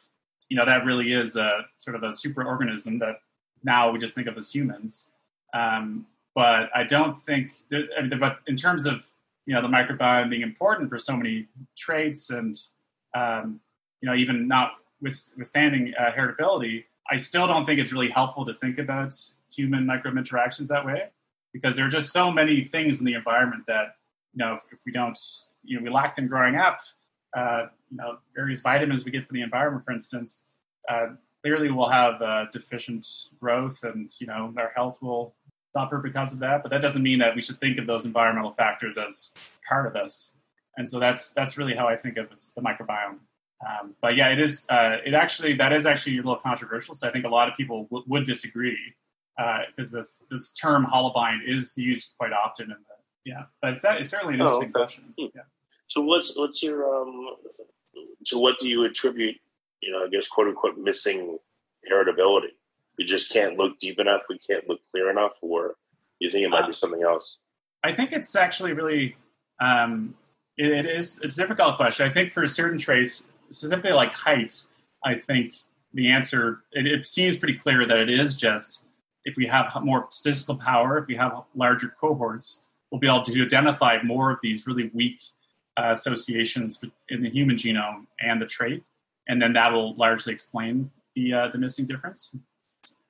you 0.50 0.58
know 0.58 0.66
that 0.66 0.86
really 0.86 1.12
is 1.12 1.36
a 1.36 1.66
sort 1.78 1.96
of 1.96 2.04
a 2.04 2.14
super 2.14 2.44
organism 2.44 3.00
that 3.00 3.22
now 3.64 3.92
we 3.92 4.00
just 4.00 4.16
think 4.16 4.28
of 4.28 4.38
as 4.38 4.54
humans. 4.54 5.12
Um, 5.54 6.06
but 6.36 6.70
I 6.76 6.84
don't 6.84 7.26
think, 7.26 7.52
that, 7.72 8.18
but 8.20 8.40
in 8.48 8.56
terms 8.56 8.86
of 8.86 9.04
you 9.46 9.56
know 9.56 9.62
the 9.62 9.68
microbiome 9.68 10.30
being 10.30 10.42
important 10.42 10.90
for 10.90 11.00
so 11.00 11.16
many 11.16 11.48
traits 11.76 12.30
and 12.30 12.56
um, 13.16 13.60
you 14.02 14.10
know 14.10 14.16
even 14.16 14.48
not 14.48 14.74
withstanding 15.02 15.94
uh, 16.00 16.12
heritability, 16.12 16.86
I 17.10 17.16
still 17.16 17.48
don't 17.48 17.66
think 17.66 17.80
it's 17.80 17.92
really 17.92 18.10
helpful 18.10 18.46
to 18.46 18.54
think 18.54 18.78
about 18.78 19.14
human 19.52 19.86
microbe 19.86 20.18
interactions 20.18 20.68
that 20.70 20.86
way 20.86 21.10
because 21.54 21.76
there 21.76 21.86
are 21.86 21.90
just 21.90 22.12
so 22.12 22.32
many 22.32 22.64
things 22.64 23.00
in 23.00 23.06
the 23.06 23.14
environment 23.14 23.64
that 23.68 23.96
you 24.34 24.40
know 24.44 24.60
if 24.72 24.80
we 24.86 24.92
don't 24.92 25.18
you 25.64 25.78
know 25.78 25.84
we 25.84 25.90
lack 25.90 26.16
them 26.16 26.28
growing 26.28 26.56
up 26.56 26.80
uh, 27.36 27.68
you 27.90 27.98
know 27.98 28.18
various 28.36 28.62
vitamins 28.62 29.06
we 29.06 29.12
get 29.12 29.26
from 29.28 29.36
the 29.36 29.42
environment 29.42 29.84
for 29.86 29.92
instance 29.92 30.44
uh, 30.88 31.08
clearly 31.44 31.72
we'll 31.72 31.90
have 31.90 32.22
uh, 32.22 32.46
deficient 32.52 33.06
growth 33.40 33.84
and 33.84 34.10
you 34.20 34.28
know 34.28 34.54
our 34.58 34.72
health 34.76 35.00
will 35.02 35.36
suffer 35.76 35.98
because 35.98 36.34
of 36.34 36.40
that 36.40 36.64
but 36.64 36.70
that 36.70 36.82
doesn't 36.82 37.04
mean 37.04 37.20
that 37.20 37.36
we 37.36 37.42
should 37.42 37.60
think 37.60 37.78
of 37.78 37.88
those 37.88 38.06
environmental 38.06 38.54
factors 38.54 38.98
as 38.98 39.34
part 39.68 39.86
of 39.86 39.96
us 39.96 40.38
and 40.78 40.90
so 40.90 41.00
that's 41.00 41.34
that's 41.34 41.58
really 41.58 41.76
how 41.76 41.88
i 41.88 41.96
think 41.96 42.18
of 42.18 42.30
this, 42.30 42.54
the 42.56 42.62
microbiome 42.62 43.20
um, 43.66 43.96
but 44.02 44.16
yeah, 44.16 44.30
it 44.30 44.40
is. 44.40 44.68
Uh, 44.70 44.98
it 45.06 45.14
actually 45.14 45.54
that 45.54 45.74
is 45.74 45.86
actually 45.86 46.16
a 46.16 46.18
little 46.18 46.36
controversial. 46.36 46.94
So 46.94 47.08
I 47.08 47.12
think 47.12 47.26
a 47.26 47.30
lot 47.30 47.50
of 47.50 47.56
people 47.56 47.84
w- 47.86 48.04
would 48.08 48.24
disagree 48.24 48.78
because 49.36 49.94
uh, 49.94 49.98
this 49.98 50.20
this 50.30 50.54
term 50.54 50.86
holobiont 50.86 51.40
is 51.46 51.76
used 51.78 52.14
quite 52.20 52.32
often 52.34 52.66
in 52.66 52.78
the 52.78 52.96
yeah. 53.26 53.44
But 53.62 53.74
it's, 53.74 53.86
it's 53.86 54.10
certainly 54.10 54.36
an 54.36 54.42
interesting 54.42 54.72
oh, 54.76 54.80
okay. 54.82 54.86
question. 54.86 55.14
Hmm. 55.18 55.26
Yeah. 55.36 55.42
So 55.88 56.02
what's 56.02 56.38
what's 56.38 56.62
your 56.62 57.02
um? 57.02 57.36
So 58.26 58.38
what 58.38 58.60
do 58.60 58.70
you 58.70 58.86
attribute? 58.86 59.38
You 59.82 59.92
know, 59.92 60.06
I 60.06 60.10
guess 60.10 60.28
quote 60.28 60.48
unquote 60.48 60.78
missing 60.78 61.38
heritability. 61.92 62.54
We 62.98 63.06
just 63.06 63.32
can't 63.32 63.58
look 63.58 63.78
deep 63.80 64.00
enough. 64.00 64.22
We 64.30 64.40
can't 64.40 64.68
look 64.68 64.80
clear 64.92 65.12
enough, 65.12 65.34
or 65.42 65.76
you 66.20 66.30
think 66.30 66.46
it 66.46 66.50
might 66.50 66.64
uh, 66.64 66.68
be 66.68 66.74
something 66.74 67.04
else? 67.04 67.38
I 67.84 67.92
think 67.92 68.12
it's 68.12 68.36
actually 68.36 68.74
really 68.74 69.16
um, 69.62 70.16
it, 70.58 70.72
it 70.72 70.86
is 70.86 71.22
it's 71.24 71.38
a 71.38 71.42
difficult 71.42 71.78
question. 71.78 72.08
I 72.08 72.12
think 72.12 72.32
for 72.32 72.46
certain 72.48 72.78
traits, 72.78 73.32
specifically 73.50 73.92
like 73.92 74.14
height, 74.14 74.54
I 75.04 75.16
think 75.16 75.54
the 75.94 76.10
answer 76.10 76.64
it, 76.72 76.86
it, 76.86 77.08
seems 77.08 77.38
pretty 77.38 77.58
clear 77.58 77.86
that 77.86 77.98
it 77.98 78.10
is 78.10 78.36
just 78.36 78.86
if 79.26 79.38
we 79.38 79.48
have 79.48 79.72
more 79.84 80.08
statistical 80.10 80.56
power, 80.56 80.98
if 80.98 81.08
we 81.08 81.16
have 81.16 81.44
larger 81.56 81.94
cohorts, 82.00 82.66
we'll 82.92 83.00
be 83.00 83.08
able 83.08 83.22
to 83.24 83.44
identify 83.44 84.02
more 84.04 84.32
of 84.32 84.40
these 84.42 84.66
really 84.66 84.90
weak 84.94 85.22
uh, 85.78 85.90
associations 85.92 86.82
in 87.10 87.22
the 87.22 87.30
human 87.30 87.56
genome 87.56 88.06
and 88.20 88.42
the 88.42 88.46
trait, 88.46 88.84
and 89.28 89.42
then 89.42 89.54
that 89.54 89.72
will 89.72 89.96
largely 89.96 90.34
explain 90.34 90.92
the 91.16 91.34
uh, 91.34 91.48
the 91.50 91.58
missing 91.58 91.86
difference. 91.86 92.36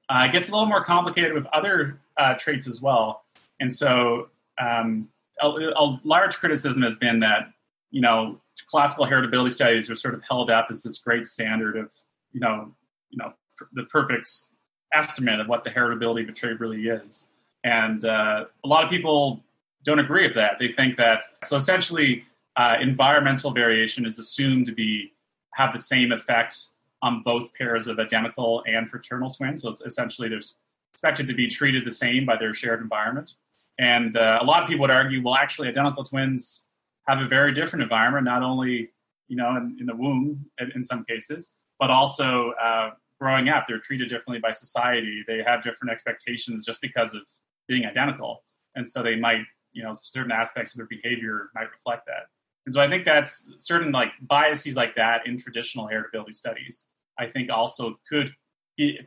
Uh, 0.10 0.26
it 0.30 0.32
gets 0.32 0.50
a 0.50 0.52
little 0.52 0.68
more 0.68 0.84
complicated 0.84 1.34
with 1.34 1.46
other 1.48 2.00
uh, 2.18 2.34
traits 2.36 2.68
as 2.68 2.82
well, 2.82 3.24
and 3.60 3.74
so 3.74 4.30
um, 4.60 5.10
a, 5.42 5.48
a 5.48 6.00
large 6.04 6.38
criticism 6.38 6.82
has 6.82 6.96
been 6.96 7.20
that 7.20 7.52
you 7.92 8.02
know 8.02 8.40
classical 8.66 9.06
heritability 9.06 9.52
studies 9.52 9.90
are 9.90 9.96
sort 9.96 10.14
of 10.14 10.24
held 10.28 10.50
up 10.50 10.68
as 10.70 10.84
this 10.84 10.98
great 10.98 11.26
standard 11.26 11.78
of, 11.78 11.94
you 12.32 12.40
know, 12.40 12.72
you 13.10 13.18
know, 13.18 13.34
pr- 13.56 13.66
the 13.74 13.84
perfect 13.84 14.30
estimate 14.94 15.40
of 15.40 15.48
what 15.48 15.64
the 15.64 15.70
heritability 15.70 16.24
of 16.24 16.30
a 16.30 16.32
trait 16.32 16.60
really 16.60 16.88
is. 16.88 17.30
And 17.64 18.04
uh, 18.04 18.46
a 18.64 18.68
lot 18.68 18.84
of 18.84 18.90
people 18.90 19.44
don't 19.84 20.00
agree 20.00 20.26
with 20.26 20.36
that. 20.36 20.60
They 20.60 20.70
think 20.70 20.98
that 20.98 21.24
so 21.44 21.56
essentially 21.56 22.26
uh, 22.56 22.78
environmental 22.82 23.52
variation 23.52 24.06
is 24.06 24.20
assumed 24.20 24.66
to 24.68 24.72
be 24.72 25.14
have 25.58 25.74
the 25.74 25.80
same 25.80 26.12
effect 26.12 26.56
on 27.02 27.24
both 27.24 27.54
pairs 27.56 27.88
of 27.88 28.00
identical 28.00 28.64
and 28.68 28.90
fraternal 28.90 29.30
twins. 29.30 29.64
So 29.64 29.70
essentially, 29.70 30.30
they're 30.30 30.40
expected 30.94 31.26
to 31.28 31.34
be 31.34 31.48
treated 31.48 31.84
the 31.84 31.92
same 31.92 32.26
by 32.26 32.38
their 32.38 32.54
shared 32.54 32.80
environment. 32.80 33.34
And 33.80 34.16
uh, 34.16 34.38
a 34.40 34.46
lot 34.46 34.64
of 34.64 34.70
people 34.70 34.82
would 34.82 34.92
argue, 34.92 35.22
well, 35.22 35.36
actually, 35.36 35.68
identical 35.68 36.04
twins 36.04 36.68
have 37.08 37.20
a 37.20 37.28
very 37.28 37.52
different 37.54 37.84
environment, 37.84 38.26
not 38.26 38.44
only 38.44 38.92
you 39.28 39.36
know 39.36 39.56
in, 39.58 39.78
in 39.80 39.86
the 39.88 39.96
womb 39.96 40.46
in, 40.60 40.72
in, 40.76 40.84
some 40.84 41.04
cases, 41.06 41.54
but 41.80 41.90
also 41.90 42.52
uh, 42.62 42.92
growing 43.20 43.50
up. 43.50 43.66
They're 43.68 43.80
treated 43.80 44.10
differently 44.10 44.40
by 44.40 44.52
society. 44.52 45.24
They 45.28 45.42
have 45.46 45.62
different 45.64 45.92
expectations 45.92 46.66
just 46.66 46.82
because 46.82 47.14
of 47.16 47.22
being 47.68 47.86
identical, 47.86 48.44
and 48.76 48.88
so 48.88 49.02
they 49.02 49.16
might 49.16 49.42
you 49.74 49.84
know 49.84 49.94
certain 49.94 50.32
aspects 50.32 50.74
of 50.74 50.78
their 50.78 50.88
behavior 50.88 51.50
might 51.56 51.70
reflect 51.72 52.06
that. 52.08 52.28
And 52.68 52.74
so 52.74 52.82
I 52.82 52.90
think 52.90 53.06
that's 53.06 53.50
certain 53.60 53.94
like 53.94 54.12
biases 54.20 54.76
like 54.76 54.98
that 54.98 55.26
in 55.26 55.38
traditional 55.38 55.88
heritability 55.88 56.34
studies. 56.34 56.86
I 57.18 57.28
think 57.28 57.50
also 57.50 57.98
could 58.10 58.36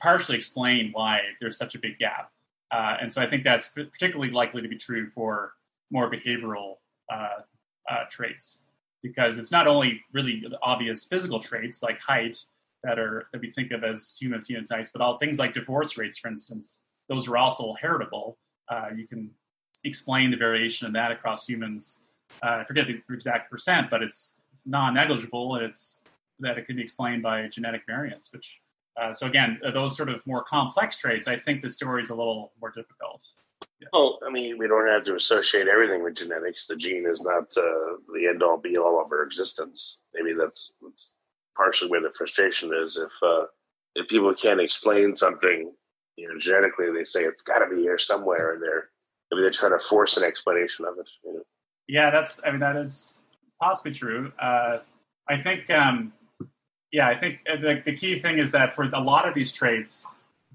partially 0.00 0.38
explain 0.38 0.92
why 0.94 1.20
there's 1.42 1.58
such 1.58 1.74
a 1.74 1.78
big 1.78 1.98
gap. 1.98 2.32
Uh, 2.70 2.96
and 3.02 3.12
so 3.12 3.20
I 3.20 3.26
think 3.28 3.44
that's 3.44 3.68
particularly 3.68 4.32
likely 4.32 4.62
to 4.62 4.68
be 4.68 4.78
true 4.78 5.10
for 5.10 5.52
more 5.90 6.10
behavioral 6.10 6.76
uh, 7.12 7.42
uh, 7.90 8.04
traits 8.08 8.62
because 9.02 9.36
it's 9.36 9.52
not 9.52 9.66
only 9.66 10.00
really 10.10 10.42
obvious 10.62 11.04
physical 11.04 11.38
traits 11.38 11.82
like 11.82 12.00
height 12.00 12.38
that 12.82 12.98
are 12.98 13.26
that 13.34 13.42
we 13.42 13.52
think 13.52 13.72
of 13.72 13.84
as 13.84 14.16
human 14.18 14.40
phenotypes, 14.40 14.90
but 14.90 15.02
all 15.02 15.18
things 15.18 15.38
like 15.38 15.52
divorce 15.52 15.98
rates, 15.98 16.16
for 16.16 16.28
instance, 16.28 16.80
those 17.10 17.28
are 17.28 17.36
also 17.36 17.74
heritable. 17.78 18.38
Uh, 18.70 18.88
you 18.96 19.06
can 19.06 19.32
explain 19.84 20.30
the 20.30 20.38
variation 20.38 20.86
in 20.86 20.94
that 20.94 21.12
across 21.12 21.46
humans. 21.46 22.00
Uh, 22.42 22.58
I 22.60 22.64
forget 22.64 22.86
the 22.86 23.02
exact 23.12 23.50
percent, 23.50 23.90
but 23.90 24.02
it's 24.02 24.42
it's 24.52 24.66
non-negligible, 24.66 25.56
and 25.56 25.64
it's 25.64 26.00
that 26.38 26.58
it 26.58 26.66
can 26.66 26.76
be 26.76 26.82
explained 26.82 27.22
by 27.22 27.48
genetic 27.48 27.82
variants, 27.86 28.32
which 28.32 28.60
Uh, 29.00 29.12
so 29.12 29.26
again, 29.26 29.58
uh, 29.64 29.70
those 29.70 29.96
sort 29.96 30.08
of 30.08 30.20
more 30.26 30.42
complex 30.44 30.98
traits, 30.98 31.26
I 31.28 31.36
think 31.38 31.62
the 31.62 31.70
story 31.70 32.00
is 32.02 32.10
a 32.10 32.14
little 32.14 32.52
more 32.60 32.70
difficult. 32.70 33.22
Well, 33.92 34.18
I 34.26 34.30
mean, 34.30 34.58
we 34.58 34.68
don't 34.68 34.88
have 34.88 35.04
to 35.04 35.14
associate 35.14 35.68
everything 35.68 36.02
with 36.02 36.16
genetics. 36.16 36.66
The 36.66 36.76
gene 36.76 37.06
is 37.06 37.22
not 37.22 37.44
uh, 37.56 37.96
the 38.14 38.26
end 38.28 38.42
all 38.42 38.58
be 38.58 38.76
all 38.76 39.00
of 39.00 39.10
our 39.12 39.22
existence. 39.22 40.02
Maybe 40.14 40.32
that's, 40.34 40.74
that's 40.82 41.14
partially 41.56 41.90
where 41.90 42.02
the 42.02 42.12
frustration 42.16 42.72
is. 42.84 42.96
If 42.96 43.12
uh, 43.22 43.46
if 43.94 44.08
people 44.08 44.34
can't 44.34 44.60
explain 44.60 45.16
something, 45.16 45.72
you 46.16 46.28
know, 46.28 46.38
genetically, 46.38 46.92
they 46.92 47.04
say 47.04 47.20
it's 47.22 47.42
got 47.42 47.60
to 47.60 47.74
be 47.74 47.82
here 47.82 47.98
somewhere, 47.98 48.50
and 48.50 48.62
they're 48.62 48.90
maybe 49.30 49.42
they're 49.42 49.50
trying 49.50 49.78
to 49.78 49.84
force 49.84 50.16
an 50.16 50.24
explanation 50.24 50.84
of 50.84 50.98
it. 50.98 51.08
You 51.24 51.34
know? 51.34 51.42
Yeah, 51.90 52.10
that's. 52.10 52.40
I 52.46 52.50
mean, 52.52 52.60
that 52.60 52.76
is 52.76 53.20
possibly 53.60 53.92
true. 53.92 54.32
Uh, 54.38 54.78
I 55.28 55.36
think. 55.38 55.68
Um, 55.70 56.12
yeah, 56.92 57.08
I 57.08 57.16
think 57.16 57.44
uh, 57.48 57.56
the, 57.56 57.82
the 57.84 57.92
key 57.92 58.18
thing 58.18 58.38
is 58.38 58.52
that 58.52 58.74
for 58.74 58.84
a 58.84 59.00
lot 59.00 59.28
of 59.28 59.34
these 59.34 59.52
traits, 59.52 60.06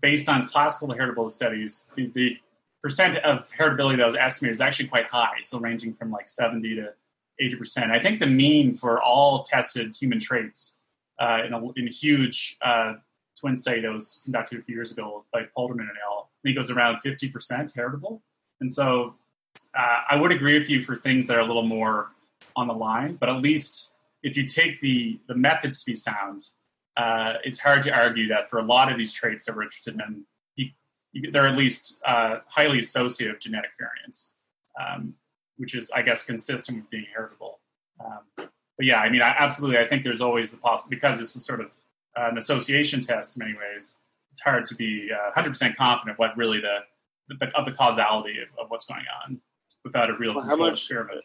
based 0.01 0.27
on 0.27 0.45
classical 0.45 0.89
heritability 0.89 1.31
studies, 1.31 1.91
the, 1.95 2.07
the 2.13 2.37
percent 2.83 3.17
of 3.17 3.49
heritability 3.51 3.97
that 3.97 4.05
was 4.05 4.15
estimated 4.15 4.53
is 4.53 4.61
actually 4.61 4.87
quite 4.87 5.07
high, 5.07 5.39
so 5.41 5.59
ranging 5.59 5.93
from 5.93 6.11
like 6.11 6.27
70 6.27 6.75
to 6.75 6.93
80%. 7.41 7.91
I 7.91 7.99
think 7.99 8.19
the 8.19 8.27
mean 8.27 8.73
for 8.73 9.01
all 9.01 9.43
tested 9.43 9.95
human 9.95 10.19
traits 10.19 10.79
uh, 11.19 11.39
in, 11.45 11.53
a, 11.53 11.71
in, 11.77 11.87
a, 11.87 11.91
huge 11.91 12.57
uh, 12.61 12.95
twin 13.39 13.55
study 13.55 13.81
that 13.81 13.91
was 13.91 14.21
conducted 14.25 14.59
a 14.59 14.63
few 14.63 14.75
years 14.75 14.91
ago 14.91 15.23
by 15.31 15.43
Polderman 15.57 15.81
and 15.81 15.97
al. 16.05 16.29
I 16.29 16.39
think 16.43 16.55
it 16.55 16.59
was 16.59 16.71
around 16.71 16.97
50% 17.05 17.73
heritable. 17.75 18.21
And 18.59 18.71
so 18.71 19.15
uh, 19.77 20.01
I 20.09 20.15
would 20.15 20.31
agree 20.31 20.57
with 20.57 20.69
you 20.69 20.83
for 20.83 20.95
things 20.95 21.27
that 21.27 21.37
are 21.37 21.41
a 21.41 21.45
little 21.45 21.65
more 21.65 22.11
on 22.55 22.67
the 22.67 22.73
line, 22.73 23.15
but 23.15 23.29
at 23.29 23.41
least 23.41 23.97
if 24.23 24.35
you 24.35 24.45
take 24.45 24.81
the, 24.81 25.19
the 25.27 25.35
methods 25.35 25.83
to 25.83 25.91
be 25.91 25.95
sound, 25.95 26.45
uh, 26.97 27.33
it's 27.43 27.59
hard 27.59 27.81
to 27.83 27.93
argue 27.93 28.27
that 28.27 28.49
for 28.49 28.59
a 28.59 28.63
lot 28.63 28.91
of 28.91 28.97
these 28.97 29.11
traits 29.11 29.45
that 29.45 29.55
we're 29.55 29.63
interested 29.63 29.95
in, 29.95 30.25
you, 30.55 30.69
you, 31.11 31.31
they're 31.31 31.47
at 31.47 31.57
least 31.57 32.01
uh, 32.05 32.37
highly 32.47 32.79
associative 32.79 33.39
genetic 33.39 33.71
variants, 33.77 34.35
um, 34.79 35.13
which 35.57 35.75
is, 35.75 35.91
I 35.91 36.01
guess, 36.01 36.23
consistent 36.23 36.79
with 36.79 36.89
being 36.89 37.05
heritable. 37.13 37.59
Um, 37.99 38.21
but 38.37 38.85
yeah, 38.85 38.99
I 38.99 39.09
mean, 39.09 39.21
I, 39.21 39.35
absolutely, 39.37 39.77
I 39.77 39.85
think 39.85 40.03
there's 40.03 40.21
always 40.21 40.51
the 40.51 40.57
possibility 40.57 40.95
because 40.95 41.19
this 41.19 41.35
is 41.35 41.45
sort 41.45 41.61
of 41.61 41.67
uh, 42.17 42.29
an 42.29 42.37
association 42.37 43.01
test 43.01 43.37
in 43.37 43.45
many 43.45 43.57
ways. 43.57 43.99
It's 44.31 44.41
hard 44.41 44.65
to 44.65 44.75
be 44.75 45.09
uh, 45.11 45.39
100% 45.39 45.75
confident 45.75 46.19
what 46.19 46.35
really 46.35 46.59
the, 46.59 46.79
the, 47.27 47.51
of 47.55 47.65
the 47.65 47.71
causality 47.71 48.35
of, 48.41 48.47
of, 48.59 48.69
what's 48.69 48.85
going 48.85 49.05
on 49.23 49.39
without 49.83 50.09
a 50.09 50.17
real 50.17 50.33
well, 50.33 50.41
controlled 50.41 50.71
much, 50.71 50.81
experiment. 50.81 51.23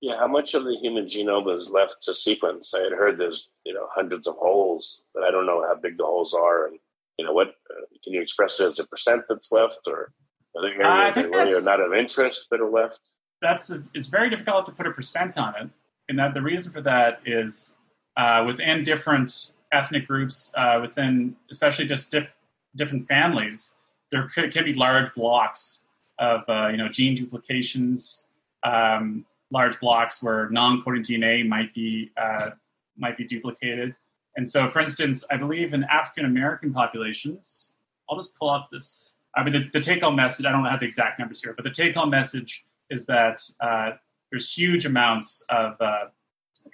Yeah, 0.00 0.16
how 0.16 0.26
much 0.26 0.54
of 0.54 0.64
the 0.64 0.76
human 0.80 1.06
genome 1.06 1.56
is 1.58 1.70
left 1.70 1.96
to 2.02 2.14
sequence? 2.14 2.74
I 2.74 2.80
had 2.80 2.92
heard 2.92 3.18
there's 3.18 3.50
you 3.64 3.74
know 3.74 3.86
hundreds 3.90 4.26
of 4.26 4.36
holes, 4.36 5.04
but 5.14 5.24
I 5.24 5.30
don't 5.30 5.46
know 5.46 5.64
how 5.66 5.74
big 5.76 5.98
the 5.98 6.04
holes 6.04 6.34
are, 6.34 6.66
and 6.66 6.78
you 7.18 7.24
know 7.24 7.32
what? 7.32 7.48
Uh, 7.48 7.86
can 8.04 8.12
you 8.12 8.22
express 8.22 8.60
it 8.60 8.68
as 8.68 8.78
a 8.78 8.86
percent 8.86 9.22
that's 9.28 9.52
left, 9.52 9.80
or 9.86 10.12
are 10.56 10.62
there 10.62 10.82
areas 10.82 11.14
that 11.14 11.30
really 11.30 11.54
are 11.54 11.64
not 11.64 11.80
of 11.80 11.92
interest 11.92 12.48
that 12.50 12.60
are 12.60 12.70
left? 12.70 12.98
That's 13.42 13.70
a, 13.70 13.82
it's 13.94 14.06
very 14.06 14.30
difficult 14.30 14.66
to 14.66 14.72
put 14.72 14.86
a 14.86 14.90
percent 14.90 15.38
on 15.38 15.54
it, 15.56 15.70
and 16.08 16.18
that 16.18 16.34
the 16.34 16.42
reason 16.42 16.72
for 16.72 16.80
that 16.82 17.20
is 17.24 17.76
uh, 18.16 18.44
within 18.46 18.82
different 18.82 19.52
ethnic 19.72 20.06
groups 20.06 20.52
uh, 20.56 20.78
within, 20.80 21.36
especially 21.50 21.84
just 21.84 22.10
diff- 22.10 22.36
different 22.74 23.08
families, 23.08 23.76
there 24.10 24.28
could, 24.28 24.52
can 24.52 24.64
be 24.64 24.74
large 24.74 25.12
blocks 25.14 25.86
of 26.18 26.42
uh, 26.48 26.68
you 26.68 26.76
know 26.76 26.88
gene 26.88 27.14
duplications, 27.14 28.28
um, 28.62 29.24
large 29.50 29.78
blocks 29.80 30.22
where 30.22 30.48
non-coding 30.50 31.02
DNA 31.02 31.46
might 31.46 31.72
be 31.74 32.10
uh, 32.16 32.50
might 32.96 33.16
be 33.16 33.24
duplicated. 33.24 33.96
And 34.36 34.48
so, 34.48 34.68
for 34.68 34.80
instance, 34.80 35.24
I 35.30 35.36
believe 35.36 35.72
in 35.72 35.84
African 35.84 36.24
American 36.24 36.72
populations, 36.72 37.74
I'll 38.08 38.16
just 38.16 38.38
pull 38.38 38.50
up 38.50 38.68
this. 38.70 39.14
I 39.34 39.44
mean, 39.44 39.52
the, 39.52 39.68
the 39.72 39.80
take-home 39.80 40.16
message. 40.16 40.46
I 40.46 40.52
don't 40.52 40.64
have 40.64 40.80
the 40.80 40.86
exact 40.86 41.18
numbers 41.18 41.42
here, 41.42 41.52
but 41.52 41.64
the 41.64 41.70
take-home 41.70 42.10
message 42.10 42.64
is 42.88 43.06
that 43.06 43.40
uh, 43.60 43.92
there's 44.30 44.52
huge 44.52 44.86
amounts 44.86 45.44
of 45.50 45.76
uh, 45.80 46.06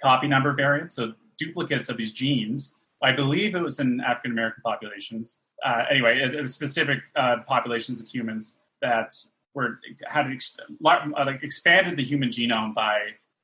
copy 0.01 0.27
number 0.27 0.53
variants, 0.53 0.93
so 0.93 1.13
duplicates 1.37 1.89
of 1.89 1.97
these 1.97 2.11
genes 2.11 2.79
I 3.03 3.11
believe 3.11 3.53
it 3.53 3.61
was 3.61 3.79
in 3.79 3.99
African 3.99 4.31
American 4.31 4.63
populations. 4.63 5.41
Uh, 5.63 5.85
anyway, 5.89 6.19
it, 6.19 6.35
it, 6.35 6.41
was 6.41 6.53
specific 6.53 6.99
uh, 7.15 7.37
populations 7.47 8.01
of 8.01 8.07
humans 8.07 8.57
that 8.81 9.15
were 9.53 9.79
had 10.07 10.29
ex- 10.29 10.59
uh, 10.83 10.99
like 11.25 11.41
expanded 11.43 11.97
the 11.97 12.03
human 12.03 12.29
genome 12.29 12.73
by, 12.73 12.99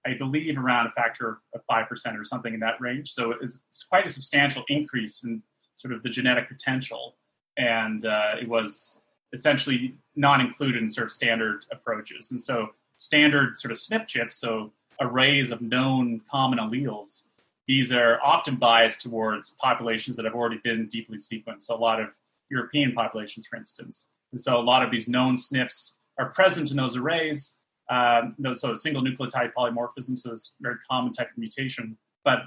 I 0.05 0.15
believe, 0.15 0.57
around 0.57 0.87
a 0.87 0.91
factor 0.91 1.39
of 1.53 1.61
five 1.69 1.87
percent 1.87 2.17
or 2.17 2.23
something 2.23 2.53
in 2.53 2.59
that 2.59 2.79
range. 2.81 3.11
So 3.11 3.31
it's, 3.31 3.63
it's, 3.67 3.83
quite 3.83 4.05
a 4.05 4.09
substantial 4.09 4.63
increase 4.67 5.23
in 5.23 5.41
sort 5.75 5.93
of 5.93 6.03
the 6.03 6.09
genetic 6.09 6.49
potential, 6.49 7.15
and 7.57 8.05
uh, 8.05 8.33
it 8.41 8.49
was 8.49 9.01
essentially 9.31 9.95
not 10.15 10.41
included 10.41 10.81
in 10.81 10.87
sort 10.87 11.05
of 11.05 11.11
standard 11.11 11.65
approaches. 11.71 12.31
And 12.31 12.41
so 12.41 12.69
standard 12.97 13.57
sort 13.57 13.71
of 13.71 13.77
SNP 13.77 14.07
chips, 14.07 14.35
so 14.35 14.73
arrays 14.99 15.51
of 15.51 15.61
known 15.61 16.21
common 16.29 16.59
alleles 16.59 17.29
these 17.69 17.91
are 17.93 18.19
often 18.23 18.55
biased 18.55 19.01
towards 19.01 19.55
populations 19.61 20.17
that 20.17 20.25
have 20.25 20.33
already 20.33 20.57
been 20.57 20.87
deeply 20.87 21.17
sequenced. 21.17 21.61
So 21.61 21.75
a 21.75 21.77
lot 21.77 22.01
of 22.01 22.17
European 22.49 22.93
populations, 22.93 23.45
for 23.45 23.57
instance. 23.57 24.09
And 24.31 24.41
so 24.41 24.59
a 24.59 24.65
lot 24.65 24.81
of 24.81 24.89
these 24.89 25.07
known 25.07 25.35
SNPs 25.35 25.97
are 26.17 26.31
present 26.31 26.71
in 26.71 26.77
those 26.77 26.97
arrays. 26.97 27.59
Um, 27.87 28.35
so 28.53 28.73
single 28.73 29.03
nucleotide 29.03 29.51
polymorphism, 29.55 30.17
so 30.17 30.31
this 30.31 30.55
very 30.59 30.77
common 30.89 31.11
type 31.11 31.29
of 31.29 31.37
mutation. 31.37 31.95
But 32.25 32.39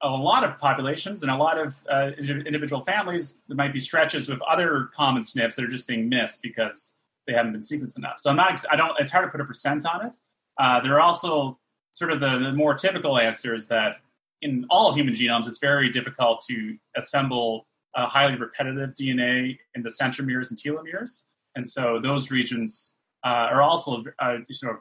a 0.00 0.10
lot 0.10 0.44
of 0.44 0.60
populations 0.60 1.24
and 1.24 1.32
a 1.32 1.36
lot 1.36 1.58
of 1.58 1.82
uh, 1.90 2.12
individual 2.20 2.84
families, 2.84 3.42
there 3.48 3.56
might 3.56 3.72
be 3.72 3.80
stretches 3.80 4.28
with 4.28 4.40
other 4.42 4.90
common 4.94 5.22
SNPs 5.22 5.56
that 5.56 5.64
are 5.64 5.68
just 5.68 5.88
being 5.88 6.08
missed 6.08 6.40
because 6.40 6.96
they 7.26 7.32
haven't 7.32 7.50
been 7.50 7.62
sequenced 7.62 7.98
enough. 7.98 8.20
So 8.20 8.30
I'm 8.30 8.36
not, 8.36 8.64
I 8.70 8.76
don't, 8.76 8.92
it's 9.00 9.10
hard 9.10 9.24
to 9.26 9.30
put 9.32 9.40
a 9.40 9.44
percent 9.44 9.84
on 9.84 10.06
it. 10.06 10.18
Uh, 10.56 10.78
there 10.78 10.94
are 10.94 11.00
also 11.00 11.58
sort 11.90 12.12
of 12.12 12.20
the, 12.20 12.38
the 12.38 12.52
more 12.52 12.74
typical 12.74 13.18
answers 13.18 13.66
that 13.66 13.96
in 14.42 14.66
all 14.70 14.92
human 14.94 15.14
genomes, 15.14 15.48
it's 15.48 15.58
very 15.58 15.88
difficult 15.88 16.44
to 16.48 16.76
assemble 16.96 17.66
highly 17.94 18.36
repetitive 18.36 18.90
DNA 18.90 19.58
in 19.74 19.82
the 19.82 19.88
centromeres 19.88 20.50
and 20.50 20.58
telomeres, 20.58 21.26
and 21.56 21.66
so 21.66 21.98
those 22.00 22.30
regions 22.30 22.98
uh, 23.24 23.48
are 23.52 23.62
also 23.62 24.04
uh, 24.20 24.36
sort 24.50 24.76
of 24.76 24.80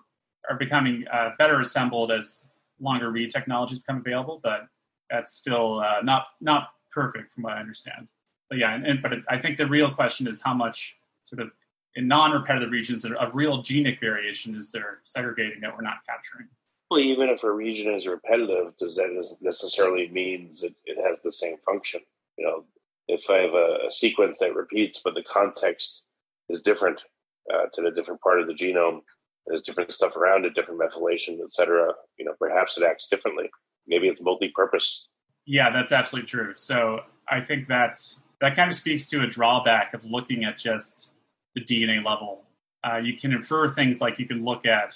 are 0.49 0.57
becoming 0.57 1.05
uh, 1.11 1.31
better 1.37 1.59
assembled 1.59 2.11
as 2.11 2.49
longer 2.79 3.09
read 3.11 3.29
technologies 3.29 3.79
become 3.79 3.97
available, 3.97 4.39
but 4.43 4.67
that's 5.09 5.33
still 5.33 5.79
uh, 5.79 6.01
not 6.03 6.27
not 6.39 6.69
perfect 6.91 7.33
from 7.33 7.43
what 7.43 7.53
I 7.53 7.59
understand. 7.59 8.07
But 8.49 8.59
yeah, 8.59 8.75
and, 8.75 8.85
and 8.85 9.01
but 9.01 9.13
it, 9.13 9.23
I 9.27 9.37
think 9.37 9.57
the 9.57 9.67
real 9.67 9.91
question 9.91 10.27
is 10.27 10.41
how 10.41 10.53
much 10.53 10.97
sort 11.23 11.41
of 11.41 11.51
in 11.95 12.07
non-repetitive 12.07 12.69
regions 12.69 13.03
of 13.03 13.33
real 13.33 13.61
genic 13.63 13.99
variation 13.99 14.55
is 14.55 14.71
there 14.71 14.99
segregating 15.03 15.61
that 15.61 15.75
we're 15.75 15.81
not 15.81 16.05
capturing. 16.07 16.47
Even 16.95 17.29
if 17.29 17.43
a 17.43 17.51
region 17.51 17.93
is 17.93 18.07
repetitive, 18.07 18.75
does 18.77 18.95
that 18.95 19.37
necessarily 19.41 20.07
mean 20.09 20.51
that 20.61 20.73
it 20.85 20.97
has 21.05 21.19
the 21.21 21.31
same 21.31 21.57
function? 21.57 21.99
You 22.37 22.45
know, 22.45 22.65
if 23.07 23.29
I 23.29 23.39
have 23.39 23.53
a, 23.53 23.87
a 23.87 23.91
sequence 23.91 24.39
that 24.39 24.55
repeats, 24.55 25.01
but 25.03 25.13
the 25.13 25.23
context 25.23 26.05
is 26.49 26.61
different 26.61 27.01
uh, 27.53 27.65
to 27.73 27.81
the 27.81 27.91
different 27.91 28.21
part 28.21 28.39
of 28.39 28.47
the 28.47 28.53
genome, 28.53 29.01
there's 29.45 29.61
different 29.61 29.93
stuff 29.93 30.15
around 30.15 30.45
it, 30.45 30.53
different 30.53 30.79
methylation, 30.79 31.39
et 31.43 31.53
cetera. 31.53 31.93
You 32.17 32.25
know, 32.25 32.33
perhaps 32.39 32.77
it 32.77 32.85
acts 32.85 33.07
differently. 33.07 33.49
Maybe 33.87 34.07
it's 34.07 34.21
multi-purpose. 34.21 35.07
Yeah, 35.45 35.69
that's 35.69 35.91
absolutely 35.91 36.27
true. 36.27 36.53
So 36.55 37.01
I 37.29 37.41
think 37.41 37.67
that's 37.67 38.23
that 38.41 38.55
kind 38.55 38.69
of 38.69 38.75
speaks 38.75 39.07
to 39.07 39.23
a 39.23 39.27
drawback 39.27 39.93
of 39.93 40.05
looking 40.05 40.43
at 40.43 40.57
just 40.57 41.13
the 41.55 41.61
DNA 41.61 42.03
level. 42.03 42.43
Uh, 42.83 42.97
you 42.97 43.17
can 43.17 43.31
infer 43.31 43.67
things 43.67 44.01
like 44.01 44.19
you 44.19 44.25
can 44.25 44.43
look 44.43 44.65
at 44.65 44.93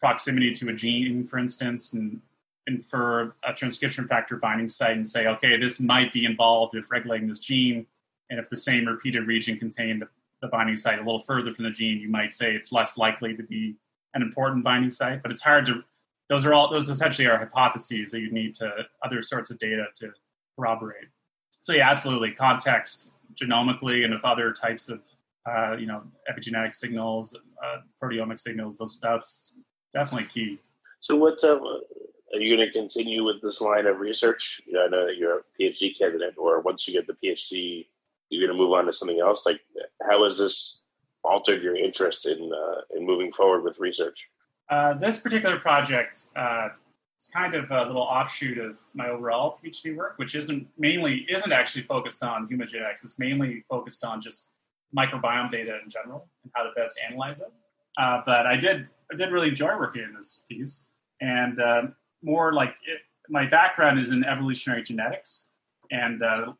proximity 0.00 0.52
to 0.52 0.68
a 0.70 0.72
gene, 0.72 1.26
for 1.26 1.38
instance, 1.38 1.92
and 1.92 2.20
infer 2.66 3.34
a 3.46 3.52
transcription 3.52 4.08
factor 4.08 4.36
binding 4.36 4.68
site 4.68 4.92
and 4.92 5.06
say, 5.06 5.26
okay, 5.26 5.56
this 5.56 5.80
might 5.80 6.12
be 6.12 6.24
involved 6.24 6.74
with 6.74 6.90
regulating 6.90 7.28
this 7.28 7.40
gene. 7.40 7.86
And 8.30 8.38
if 8.38 8.48
the 8.48 8.56
same 8.56 8.86
repeated 8.86 9.26
region 9.26 9.58
contained 9.58 10.02
the, 10.02 10.08
the 10.40 10.48
binding 10.48 10.76
site 10.76 10.98
a 10.98 11.02
little 11.02 11.20
further 11.20 11.52
from 11.52 11.64
the 11.64 11.70
gene, 11.70 12.00
you 12.00 12.08
might 12.08 12.32
say 12.32 12.54
it's 12.54 12.72
less 12.72 12.96
likely 12.96 13.34
to 13.34 13.42
be 13.42 13.76
an 14.14 14.22
important 14.22 14.64
binding 14.64 14.90
site. 14.90 15.22
But 15.22 15.32
it's 15.32 15.42
hard 15.42 15.64
to, 15.66 15.84
those 16.28 16.46
are 16.46 16.54
all, 16.54 16.70
those 16.70 16.88
essentially 16.88 17.28
are 17.28 17.38
hypotheses 17.38 18.12
that 18.12 18.20
you 18.20 18.30
need 18.30 18.54
to, 18.54 18.70
other 19.04 19.20
sorts 19.20 19.50
of 19.50 19.58
data 19.58 19.86
to 19.96 20.12
corroborate. 20.56 21.08
So 21.50 21.72
yeah, 21.72 21.90
absolutely. 21.90 22.32
Context 22.32 23.16
genomically 23.34 24.04
and 24.04 24.14
with 24.14 24.24
other 24.24 24.52
types 24.52 24.88
of, 24.88 25.02
uh, 25.50 25.76
you 25.76 25.86
know, 25.86 26.02
epigenetic 26.30 26.74
signals, 26.74 27.36
uh, 27.64 27.78
proteomic 28.00 28.38
signals, 28.38 28.78
those, 28.78 28.98
that's 29.02 29.54
definitely 29.92 30.28
key. 30.28 30.58
So, 31.00 31.16
what's 31.16 31.44
up? 31.44 31.62
Are 31.62 32.38
you 32.38 32.56
going 32.56 32.66
to 32.66 32.72
continue 32.72 33.24
with 33.24 33.42
this 33.42 33.60
line 33.60 33.86
of 33.86 33.98
research? 33.98 34.60
You 34.66 34.74
know, 34.74 34.84
I 34.84 34.88
know 34.88 35.06
that 35.06 35.16
you're 35.16 35.38
a 35.38 35.42
PhD 35.60 35.98
candidate, 35.98 36.34
or 36.36 36.60
once 36.60 36.86
you 36.86 36.94
get 36.94 37.06
the 37.06 37.14
PhD, 37.14 37.86
you're 38.28 38.46
going 38.46 38.56
to 38.56 38.62
move 38.62 38.72
on 38.72 38.86
to 38.86 38.92
something 38.92 39.20
else. 39.20 39.46
Like, 39.46 39.60
how 40.08 40.24
has 40.24 40.38
this 40.38 40.82
altered 41.24 41.62
your 41.62 41.76
interest 41.76 42.26
in 42.26 42.52
uh, 42.52 42.96
in 42.96 43.04
moving 43.04 43.32
forward 43.32 43.62
with 43.62 43.78
research? 43.78 44.28
Uh, 44.68 44.94
this 44.94 45.20
particular 45.20 45.58
project, 45.58 46.16
uh, 46.36 46.68
it's 47.16 47.28
kind 47.30 47.54
of 47.54 47.70
a 47.70 47.84
little 47.84 48.02
offshoot 48.02 48.58
of 48.58 48.78
my 48.94 49.08
overall 49.08 49.58
PhD 49.62 49.96
work, 49.96 50.14
which 50.16 50.34
isn't 50.34 50.68
mainly 50.78 51.26
isn't 51.28 51.52
actually 51.52 51.82
focused 51.82 52.22
on 52.22 52.46
human 52.46 52.68
genetics. 52.68 53.02
It's 53.02 53.18
mainly 53.18 53.64
focused 53.68 54.04
on 54.04 54.20
just 54.20 54.52
microbiome 54.96 55.50
data 55.50 55.78
in 55.82 55.90
general 55.90 56.28
and 56.44 56.52
how 56.54 56.62
to 56.62 56.70
best 56.76 57.00
analyze 57.06 57.40
it. 57.40 57.52
Uh, 57.98 58.22
but 58.24 58.46
I 58.46 58.56
did 58.56 58.88
I 59.12 59.16
did 59.16 59.32
really 59.32 59.48
enjoy 59.48 59.76
working 59.76 60.02
in 60.02 60.14
this 60.14 60.44
piece, 60.48 60.88
and 61.20 61.60
uh, 61.60 61.82
more 62.22 62.52
like 62.52 62.70
it, 62.86 63.00
my 63.28 63.46
background 63.46 63.98
is 63.98 64.12
in 64.12 64.24
evolutionary 64.24 64.82
genetics, 64.82 65.48
and 65.90 66.22
uh, 66.22 66.52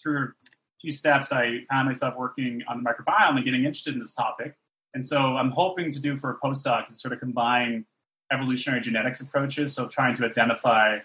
through 0.00 0.24
a 0.24 0.80
few 0.80 0.92
steps, 0.92 1.32
I 1.32 1.64
found 1.70 1.86
myself 1.86 2.16
working 2.16 2.62
on 2.68 2.82
the 2.82 2.88
microbiome 2.88 3.36
and 3.36 3.44
getting 3.44 3.64
interested 3.64 3.94
in 3.94 4.00
this 4.00 4.14
topic. 4.14 4.54
And 4.94 5.04
so 5.04 5.36
I'm 5.36 5.50
hoping 5.50 5.90
to 5.90 6.00
do 6.00 6.16
for 6.16 6.30
a 6.30 6.38
postdoc 6.38 6.88
is 6.88 7.00
sort 7.00 7.12
of 7.12 7.20
combine 7.20 7.84
evolutionary 8.32 8.80
genetics 8.80 9.20
approaches, 9.20 9.74
so 9.74 9.88
trying 9.88 10.14
to 10.14 10.24
identify 10.24 10.98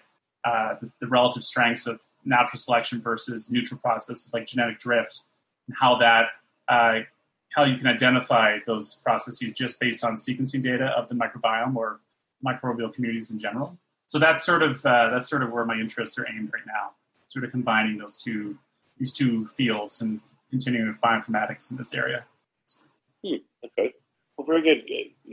uh, 0.43 0.75
the, 0.82 0.91
the, 0.99 1.08
relative 1.08 1.43
strengths 1.43 1.88
of 1.88 1.99
natural 2.25 2.60
selection 2.60 3.01
versus 3.01 3.51
neutral 3.51 3.79
processes 3.79 4.34
like 4.34 4.45
genetic 4.45 4.77
drift, 4.77 5.23
and 5.67 5.75
how 5.79 5.95
that 5.95 6.25
uh, 6.67 6.99
how 7.56 7.63
you 7.63 7.78
can 7.78 7.88
identify 7.88 8.58
those 8.66 8.96
processes 9.04 9.54
just 9.54 9.80
based 9.80 10.04
on 10.04 10.13
sequencing 10.13 10.62
data 10.62 10.88
of 10.98 11.10
the 11.10 11.16
microbiome 11.16 11.76
or 11.76 12.00
microbial 12.46 12.94
communities 12.94 13.32
in 13.32 13.39
general. 13.39 13.78
So 14.08 14.20
that's 14.20 14.46
sort 14.46 14.62
of 14.62 14.86
uh, 14.86 15.10
that's 15.10 15.30
sort 15.30 15.44
of 15.44 15.52
where 15.52 15.66
my 15.66 15.76
interests 15.76 16.18
are 16.20 16.28
aimed 16.28 16.52
right 16.54 16.66
now, 16.68 16.92
sort 17.28 17.46
of 17.46 17.52
combining 17.52 17.98
those 17.98 18.18
two 18.18 18.58
these 18.98 19.13
two 19.13 19.48
fields 19.48 20.02
and 20.02 20.20
continuing 20.50 20.88
with 20.88 21.02
bioinformatics 21.02 21.72
in 21.72 21.78
this 21.78 21.94
area. 21.94 22.26
Hmm, 23.26 23.38
okay. 23.66 23.94
Well, 24.38 24.46
very 24.46 24.62
good. 24.62 24.84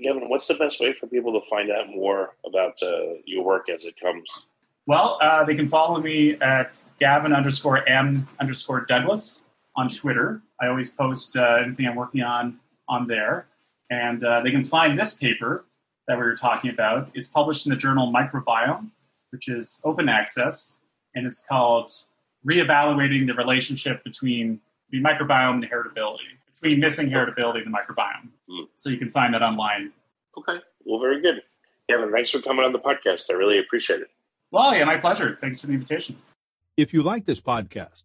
Gavin, 0.03 0.29
what's 0.29 0.47
the 0.47 0.55
best 0.55 0.81
way 0.81 0.93
for 0.93 1.07
people 1.07 1.39
to 1.39 1.47
find 1.49 1.71
out 1.71 1.89
more 1.89 2.37
about 2.47 2.83
uh, 2.83 3.15
your 3.25 3.45
work 3.45 3.69
as 3.69 3.85
it 3.85 4.01
comes? 4.01 4.31
Well, 4.87 5.19
uh, 5.21 5.45
they 5.45 5.55
can 5.55 5.69
follow 5.69 6.01
me 6.01 6.35
at 6.41 6.83
Gavin 6.99 7.33
underscore 7.33 7.87
M 7.89 8.29
underscore 8.41 8.83
Douglas 8.87 9.47
on 9.81 9.89
Twitter. 9.89 10.43
I 10.61 10.67
always 10.67 10.91
post 10.91 11.37
uh, 11.37 11.59
anything 11.65 11.87
I'm 11.87 11.97
working 11.97 12.23
on 12.23 12.61
on 12.89 13.07
there. 13.07 13.47
And 13.91 14.23
uh, 14.23 14.43
they 14.43 14.51
can 14.51 14.65
find 14.65 14.99
this 14.99 15.15
paper 15.15 15.65
that 16.07 16.17
we 16.17 16.23
were 16.23 16.37
talking 16.37 16.71
about. 16.71 17.11
It's 17.15 17.29
published 17.29 17.67
in 17.67 17.71
the 17.71 17.77
journal 17.77 18.13
Microbiome, 18.13 18.91
which 19.31 19.49
is 19.49 19.81
open 19.85 20.09
access, 20.09 20.81
and 21.15 21.27
it's 21.27 21.45
called 21.45 21.91
Reevaluating 22.47 23.27
the 23.27 23.35
Relationship 23.35 24.05
Between 24.05 24.61
the 24.91 25.01
Microbiome 25.01 25.63
and 25.63 25.65
Heritability 25.65 26.31
between 26.61 26.81
missing 26.81 27.09
heritability 27.09 27.65
and 27.65 27.67
the 27.67 27.79
microbiome. 27.79 28.29
Mm. 28.49 28.69
So 28.75 28.91
you 28.91 28.99
can 28.99 29.11
find 29.11 29.33
that 29.35 29.43
online. 29.43 29.93
Okay. 30.37 30.59
Well, 30.85 31.01
very 31.01 31.21
good. 31.23 31.43
Kevin, 31.89 32.13
thanks 32.13 32.31
for 32.31 32.41
coming 32.41 32.65
on 32.65 32.73
the 32.73 32.79
podcast. 32.79 33.31
I 33.31 33.35
really 33.35 33.59
appreciate 33.59 34.01
it. 34.01 34.11
Well, 34.51 34.75
yeah, 34.75 34.85
my 34.85 34.97
pleasure. 34.99 35.39
Thanks 35.41 35.61
for 35.61 35.69
the 35.69 35.73
invitation. 35.73 36.17
If 36.77 36.93
you 36.93 37.03
like 37.03 37.25
this 37.25 37.41
podcast, 37.41 38.05